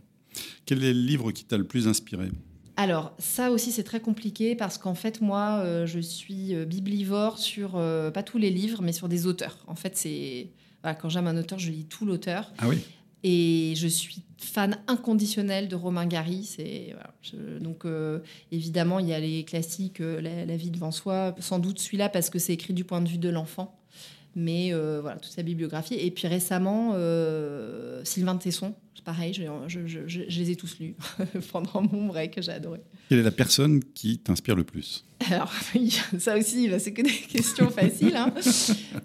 Quel 0.66 0.84
est 0.84 0.92
le 0.92 1.00
livre 1.00 1.32
qui 1.32 1.44
t'a 1.44 1.58
le 1.58 1.64
plus 1.64 1.88
inspiré? 1.88 2.30
Alors, 2.76 3.12
ça 3.18 3.50
aussi, 3.50 3.72
c'est 3.72 3.82
très 3.82 4.00
compliqué 4.00 4.54
parce 4.54 4.78
qu'en 4.78 4.94
fait, 4.94 5.20
moi, 5.20 5.60
euh, 5.64 5.86
je 5.86 6.00
suis 6.00 6.54
biblivore 6.64 7.38
sur, 7.38 7.72
pas 7.72 8.22
tous 8.22 8.38
les 8.38 8.50
livres, 8.50 8.82
mais 8.82 8.92
sur 8.92 9.08
des 9.08 9.26
auteurs. 9.26 9.58
En 9.66 9.74
fait, 9.74 9.96
c'est. 9.96 10.50
quand 11.00 11.08
j'aime 11.08 11.26
un 11.26 11.36
auteur, 11.36 11.58
je 11.58 11.70
lis 11.70 11.84
tout 11.84 12.06
l'auteur. 12.06 12.52
Ah 12.58 12.68
oui? 12.68 12.78
Et 13.22 13.74
je 13.76 13.86
suis 13.86 14.22
fan 14.38 14.78
inconditionnel 14.86 15.68
de 15.68 15.76
Romain 15.76 16.06
Gary. 16.06 16.44
C'est 16.44 16.94
donc 17.60 17.84
euh, 17.84 18.20
évidemment 18.50 18.98
il 18.98 19.08
y 19.08 19.12
a 19.12 19.20
les 19.20 19.44
classiques, 19.44 20.00
euh, 20.00 20.20
la, 20.20 20.56
vie 20.56 20.70
devant 20.70 20.90
soi. 20.90 21.34
Sans 21.38 21.58
doute 21.58 21.78
celui-là 21.78 22.08
parce 22.08 22.30
que 22.30 22.38
c'est 22.38 22.54
écrit 22.54 22.72
du 22.72 22.84
point 22.84 23.00
de 23.00 23.08
vue 23.08 23.18
de 23.18 23.28
l'enfant. 23.28 23.76
Mais 24.36 24.72
euh, 24.72 25.00
voilà 25.02 25.18
toute 25.18 25.32
sa 25.32 25.42
bibliographie. 25.42 25.94
Et 25.94 26.10
puis 26.10 26.26
récemment 26.28 26.94
Sylvain 28.04 28.36
Tesson. 28.36 28.74
Pareil, 29.04 29.34
je, 29.34 29.86
je, 29.86 30.40
les 30.40 30.50
ai 30.50 30.56
tous 30.56 30.78
lus 30.78 30.94
pendant 31.52 31.82
mon 31.82 32.06
break, 32.06 32.40
j'ai 32.40 32.52
adoré. 32.52 32.80
Quelle 33.08 33.18
est 33.18 33.22
la 33.22 33.30
personne 33.30 33.82
qui 33.94 34.18
t'inspire 34.18 34.56
le 34.56 34.64
plus? 34.64 35.04
Alors, 35.28 35.52
ça 36.18 36.36
aussi, 36.36 36.68
bah, 36.68 36.78
c'est 36.78 36.92
que 36.92 37.02
des 37.02 37.10
questions 37.28 37.68
faciles. 37.70 38.16
Hein. 38.16 38.32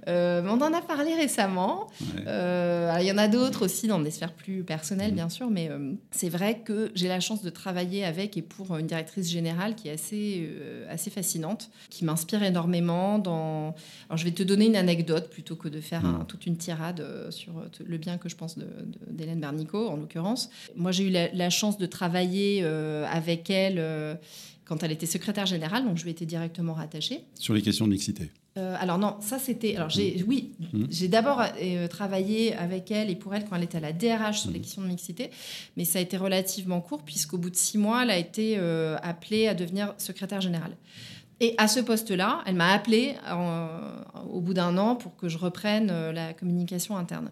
Euh, 0.07 0.41
on 0.45 0.61
en 0.61 0.73
a 0.73 0.81
parlé 0.81 1.13
récemment. 1.13 1.87
Euh, 2.25 2.95
il 3.01 3.07
y 3.07 3.11
en 3.11 3.17
a 3.17 3.27
d'autres 3.27 3.65
aussi 3.65 3.87
dans 3.87 3.99
des 3.99 4.11
sphères 4.11 4.33
plus 4.33 4.63
personnelles, 4.63 5.11
mm. 5.11 5.15
bien 5.15 5.29
sûr, 5.29 5.49
mais 5.49 5.69
euh, 5.69 5.91
c'est 6.11 6.29
vrai 6.29 6.59
que 6.59 6.91
j'ai 6.95 7.07
la 7.07 7.19
chance 7.19 7.41
de 7.41 7.49
travailler 7.49 8.05
avec 8.05 8.37
et 8.37 8.41
pour 8.41 8.77
une 8.77 8.87
directrice 8.87 9.29
générale 9.29 9.75
qui 9.75 9.89
est 9.89 9.91
assez, 9.91 10.49
assez 10.89 11.09
fascinante, 11.09 11.69
qui 11.89 12.05
m'inspire 12.05 12.43
énormément. 12.43 13.19
Dans... 13.19 13.75
Alors, 14.09 14.17
je 14.17 14.23
vais 14.23 14.31
te 14.31 14.43
donner 14.43 14.67
une 14.67 14.77
anecdote 14.77 15.29
plutôt 15.29 15.55
que 15.55 15.67
de 15.67 15.81
faire 15.81 16.03
mm. 16.03 16.25
toute 16.27 16.45
une 16.45 16.57
tirade 16.57 17.05
sur 17.29 17.53
le 17.85 17.97
bien 17.97 18.17
que 18.17 18.29
je 18.29 18.35
pense 18.35 18.57
d'Hélène 19.09 19.35
de, 19.35 19.41
Bernico, 19.41 19.84
en 19.89 19.97
l'occurrence. 19.97 20.49
Moi, 20.75 20.91
j'ai 20.91 21.05
eu 21.07 21.09
la, 21.09 21.31
la, 21.33 21.49
chance 21.49 21.77
de 21.77 21.85
travailler 21.85 22.63
avec 22.63 23.49
elle 23.49 24.17
quand 24.65 24.81
elle 24.83 24.91
était 24.91 25.05
secrétaire 25.05 25.45
générale, 25.45 25.85
donc 25.85 25.97
je 25.97 26.03
lui 26.03 26.11
étais 26.11 26.25
directement 26.25 26.73
rattachée. 26.73 27.21
Sur 27.39 27.53
les 27.53 27.61
questions 27.61 27.85
de 27.85 27.91
mixité 27.91 28.31
Euh, 28.57 28.73
alors 28.79 28.97
non, 28.97 29.17
ça 29.19 29.37
c'était. 29.37 29.75
Alors 29.75 29.89
j'ai, 29.89 30.15
Mm. 30.19 30.23
oui, 30.29 30.51
Mhm. 30.73 30.87
j'ai 30.89 31.07
d'abord 31.09 31.41
euh, 31.61 31.87
travaillé 31.89 32.55
avec 32.55 32.89
elle 32.89 33.09
et 33.09 33.15
pour 33.17 33.35
elle 33.35 33.43
quand 33.45 33.57
elle 33.57 33.63
était 33.63 33.77
à 33.79 33.81
la 33.81 33.91
DRH 33.91 34.39
sur 34.39 34.47
Mhm. 34.49 34.53
les 34.55 34.61
questions 34.61 34.81
de 34.81 34.87
mixité, 34.87 35.29
mais 35.75 35.83
ça 35.83 35.99
a 35.99 36.01
été 36.01 36.15
relativement 36.15 36.79
court 36.79 37.03
puisqu'au 37.03 37.37
bout 37.37 37.49
de 37.49 37.55
six 37.57 37.77
mois, 37.77 38.03
elle 38.03 38.11
a 38.11 38.17
été 38.17 38.55
euh, 38.57 38.95
appelée 39.03 39.47
à 39.49 39.53
devenir 39.55 39.93
secrétaire 39.97 40.39
générale. 40.39 40.77
Et 41.41 41.53
à 41.57 41.67
ce 41.67 41.81
poste-là, 41.81 42.43
elle 42.47 42.55
m'a 42.55 42.71
appelée 42.71 43.15
en- 43.29 43.67
au 44.31 44.39
bout 44.39 44.53
d'un 44.53 44.77
an 44.77 44.95
pour 44.95 45.17
que 45.17 45.27
je 45.27 45.37
reprenne 45.37 45.89
euh, 45.91 46.13
la 46.13 46.33
communication 46.33 46.95
interne. 46.95 47.29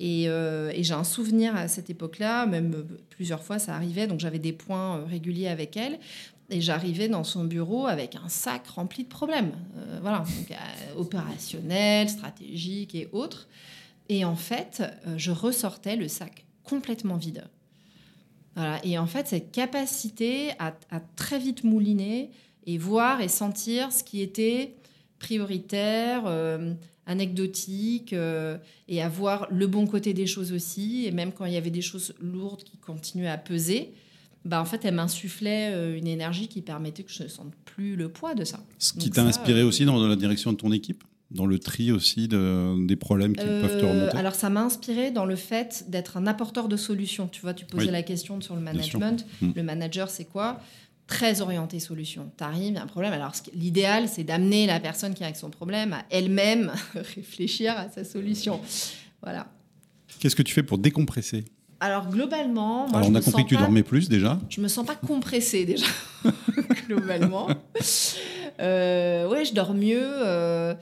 Et, 0.00 0.28
euh, 0.28 0.70
et 0.74 0.84
j'ai 0.84 0.94
un 0.94 1.04
souvenir 1.04 1.56
à 1.56 1.66
cette 1.66 1.90
époque-là, 1.90 2.46
même 2.46 2.74
euh, 2.74 2.84
plusieurs 3.10 3.42
fois 3.42 3.58
ça 3.58 3.74
arrivait, 3.74 4.06
donc 4.06 4.20
j'avais 4.20 4.38
des 4.38 4.52
points 4.52 4.98
euh, 4.98 5.04
réguliers 5.04 5.48
avec 5.48 5.76
elle. 5.76 5.98
Et 6.50 6.60
j'arrivais 6.60 7.08
dans 7.08 7.24
son 7.24 7.44
bureau 7.44 7.86
avec 7.86 8.14
un 8.14 8.28
sac 8.28 8.66
rempli 8.68 9.04
de 9.04 9.08
problèmes, 9.08 9.52
voilà, 10.00 10.24
opérationnels, 10.96 12.08
stratégiques 12.08 12.94
et 12.94 13.06
autres. 13.12 13.48
Et 14.08 14.24
en 14.24 14.34
fait, 14.34 14.82
je 15.18 15.30
ressortais 15.30 15.96
le 15.96 16.08
sac 16.08 16.46
complètement 16.64 17.18
vide. 17.18 17.44
Voilà. 18.56 18.82
Et 18.82 18.96
en 18.96 19.06
fait, 19.06 19.28
cette 19.28 19.52
capacité 19.52 20.52
à, 20.58 20.72
très 21.16 21.38
vite 21.38 21.64
mouliner 21.64 22.30
et 22.64 22.78
voir 22.78 23.20
et 23.20 23.28
sentir 23.28 23.92
ce 23.92 24.02
qui 24.02 24.22
était 24.22 24.74
prioritaire, 25.18 26.22
anecdotique, 27.08 28.12
euh, 28.12 28.56
et 28.88 29.02
à 29.02 29.08
voir 29.08 29.48
le 29.50 29.66
bon 29.66 29.86
côté 29.86 30.14
des 30.14 30.26
choses 30.26 30.52
aussi. 30.52 31.04
Et 31.06 31.10
même 31.10 31.32
quand 31.32 31.44
il 31.44 31.52
y 31.52 31.56
avait 31.56 31.70
des 31.70 31.82
choses 31.82 32.14
lourdes 32.20 32.62
qui 32.62 32.76
continuaient 32.76 33.28
à 33.28 33.38
peser, 33.38 33.92
bah, 34.44 34.60
en 34.60 34.64
fait, 34.64 34.84
elle 34.84 34.94
m'insufflait 34.94 35.72
euh, 35.74 35.98
une 35.98 36.06
énergie 36.06 36.48
qui 36.48 36.62
permettait 36.62 37.02
que 37.02 37.12
je 37.12 37.24
ne 37.24 37.28
sente 37.28 37.52
plus 37.64 37.96
le 37.96 38.08
poids 38.08 38.34
de 38.34 38.44
ça. 38.44 38.60
Ce 38.78 38.92
qui 38.92 39.10
t'a 39.10 39.24
inspiré 39.24 39.60
euh, 39.60 39.66
aussi 39.66 39.84
dans 39.84 40.06
la 40.06 40.16
direction 40.16 40.52
de 40.52 40.56
ton 40.56 40.72
équipe? 40.72 41.02
Dans 41.30 41.44
le 41.44 41.58
tri 41.58 41.92
aussi 41.92 42.26
de- 42.26 42.86
des 42.86 42.96
problèmes 42.96 43.36
qui 43.36 43.44
peuvent 43.44 43.78
te 43.78 43.84
remonter? 43.84 44.16
alors, 44.16 44.34
ça 44.34 44.48
m'a 44.48 44.62
inspiré 44.62 45.10
dans 45.10 45.26
le 45.26 45.36
fait 45.36 45.84
d'être 45.88 46.16
un 46.16 46.26
apporteur 46.26 46.68
de 46.68 46.76
solutions. 46.78 47.28
Tu 47.28 47.42
vois, 47.42 47.52
tu 47.52 47.66
posais 47.66 47.86
Oui. 47.86 47.92
la 47.92 48.02
question 48.02 48.40
sur 48.40 48.54
le 48.54 48.62
management. 48.62 49.26
Mm. 49.42 49.50
Le 49.54 49.62
manager, 49.62 50.08
c'est 50.08 50.24
quoi? 50.24 50.58
Très 51.08 51.40
orienté 51.40 51.80
solution. 51.80 52.30
Tu 52.38 52.44
arrives, 52.44 52.62
il 52.68 52.74
y 52.74 52.78
a 52.78 52.82
un 52.82 52.86
problème. 52.86 53.12
Alors, 53.12 53.32
l'idéal, 53.54 54.08
c'est 54.08 54.22
d'amener 54.24 54.66
la 54.66 54.78
personne 54.78 55.14
qui 55.14 55.22
a 55.24 55.26
avec 55.26 55.36
son 55.36 55.50
problème 55.50 55.92
à 55.94 56.04
elle-même 56.10 56.70
réfléchir 57.16 57.76
à 57.76 57.88
sa 57.88 58.04
solution. 58.04 58.60
Voilà. 59.22 59.46
Qu'est-ce 60.20 60.36
que 60.36 60.42
tu 60.42 60.52
fais 60.54 60.62
pour 60.62 60.78
décompresser? 60.78 61.46
Alors, 61.80 62.08
globalement, 62.08 62.88
moi, 62.88 62.98
Alors, 62.98 63.10
on 63.10 63.14
a 63.14 63.20
compris 63.22 63.44
que 63.44 63.48
tu 63.48 63.54
pas- 63.54 63.62
dormais 63.62 63.82
plus 63.82 64.08
déjà. 64.08 64.38
Je 64.50 64.60
me 64.60 64.68
sens 64.68 64.84
pas 64.86 64.96
compressée 64.96 65.64
déjà, 65.64 65.86
globalement. 66.88 67.48
Euh, 68.60 69.28
ouais, 69.28 69.44
je 69.44 69.54
dors 69.54 69.74
mieux. 69.74 70.00
euh, 70.02 70.74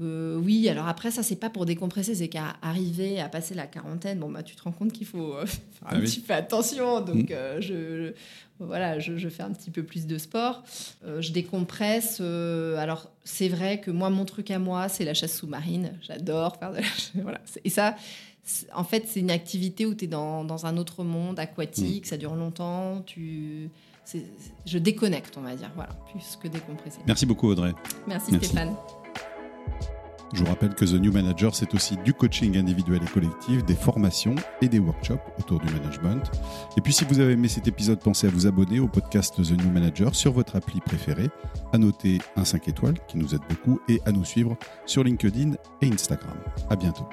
euh, 0.00 0.36
oui, 0.36 0.68
alors 0.68 0.88
après, 0.88 1.10
ça, 1.10 1.22
c'est 1.22 1.36
pas 1.36 1.50
pour 1.50 1.66
décompresser, 1.66 2.14
c'est 2.14 2.28
qu'à 2.28 2.56
arriver 2.62 3.20
à 3.20 3.28
passer 3.28 3.54
la 3.54 3.66
quarantaine, 3.66 4.18
bon, 4.18 4.30
bah, 4.30 4.42
tu 4.42 4.56
te 4.56 4.62
rends 4.62 4.72
compte 4.72 4.92
qu'il 4.92 5.06
faut 5.06 5.34
euh, 5.34 5.46
faire 5.46 5.58
un 5.86 5.90
Ah 5.90 5.96
oui. 5.96 6.02
petit 6.04 6.20
peu 6.20 6.32
attention. 6.34 7.00
Donc, 7.00 7.30
Mm. 7.30 7.32
euh, 7.32 7.60
je, 7.60 8.12
voilà, 8.58 8.98
je, 8.98 9.16
je 9.18 9.28
fais 9.28 9.42
un 9.42 9.50
petit 9.52 9.70
peu 9.70 9.82
plus 9.82 10.06
de 10.06 10.18
sport. 10.18 10.62
Je 11.04 11.30
décompresse. 11.32 12.20
alors, 12.20 13.10
c'est 13.24 13.48
vrai 13.48 13.80
que 13.80 13.90
moi, 13.90 14.08
mon 14.10 14.24
truc 14.24 14.50
à 14.50 14.58
moi, 14.58 14.88
c'est 14.88 15.04
la 15.04 15.14
chasse 15.14 15.36
sous-marine. 15.36 15.92
J'adore 16.02 16.56
faire 16.56 16.70
de 16.70 16.76
la 16.76 16.82
chasse. 16.82 17.12
Voilà. 17.22 17.40
Et 17.64 17.70
ça, 17.70 17.96
en 18.74 18.84
fait, 18.84 19.04
c'est 19.08 19.20
une 19.20 19.30
activité 19.30 19.84
où 19.86 19.94
tu 19.94 20.04
es 20.04 20.08
dans, 20.08 20.44
dans 20.44 20.66
un 20.66 20.76
autre 20.76 21.04
monde 21.04 21.38
aquatique, 21.38 22.06
ça 22.06 22.16
dure 22.16 22.34
longtemps, 22.34 23.02
tu... 23.06 23.68
je 24.66 24.78
déconnecte, 24.78 25.36
on 25.36 25.42
va 25.42 25.54
dire, 25.54 25.70
voilà, 25.76 25.92
plus 26.10 26.36
que 26.42 26.48
décompresser. 26.48 26.98
Merci 27.06 27.26
beaucoup 27.26 27.48
Audrey. 27.48 27.72
Merci, 28.08 28.32
Merci. 28.32 28.46
Stéphane. 28.48 28.74
Je 30.32 30.40
vous 30.40 30.46
rappelle 30.46 30.74
que 30.74 30.86
The 30.86 30.94
New 30.94 31.12
Manager, 31.12 31.54
c'est 31.54 31.74
aussi 31.74 31.98
du 31.98 32.14
coaching 32.14 32.56
individuel 32.56 33.00
et 33.02 33.10
collectif, 33.12 33.64
des 33.66 33.74
formations 33.74 34.34
et 34.62 34.68
des 34.68 34.78
workshops 34.78 35.20
autour 35.38 35.60
du 35.60 35.66
management. 35.66 36.22
Et 36.78 36.80
puis 36.80 36.94
si 36.94 37.04
vous 37.04 37.20
avez 37.20 37.32
aimé 37.32 37.48
cet 37.48 37.68
épisode, 37.68 38.00
pensez 38.00 38.28
à 38.28 38.30
vous 38.30 38.46
abonner 38.46 38.80
au 38.80 38.88
podcast 38.88 39.36
The 39.36 39.50
New 39.50 39.70
Manager 39.70 40.14
sur 40.14 40.32
votre 40.32 40.56
appli 40.56 40.80
préférée, 40.80 41.28
à 41.74 41.78
noter 41.78 42.18
un 42.36 42.46
5 42.46 42.66
étoiles 42.68 42.96
qui 43.08 43.18
nous 43.18 43.34
aide 43.34 43.42
beaucoup 43.48 43.78
et 43.88 44.00
à 44.06 44.12
nous 44.12 44.24
suivre 44.24 44.56
sur 44.86 45.04
LinkedIn 45.04 45.52
et 45.82 45.88
Instagram. 45.88 46.38
À 46.70 46.76
bientôt. 46.76 47.06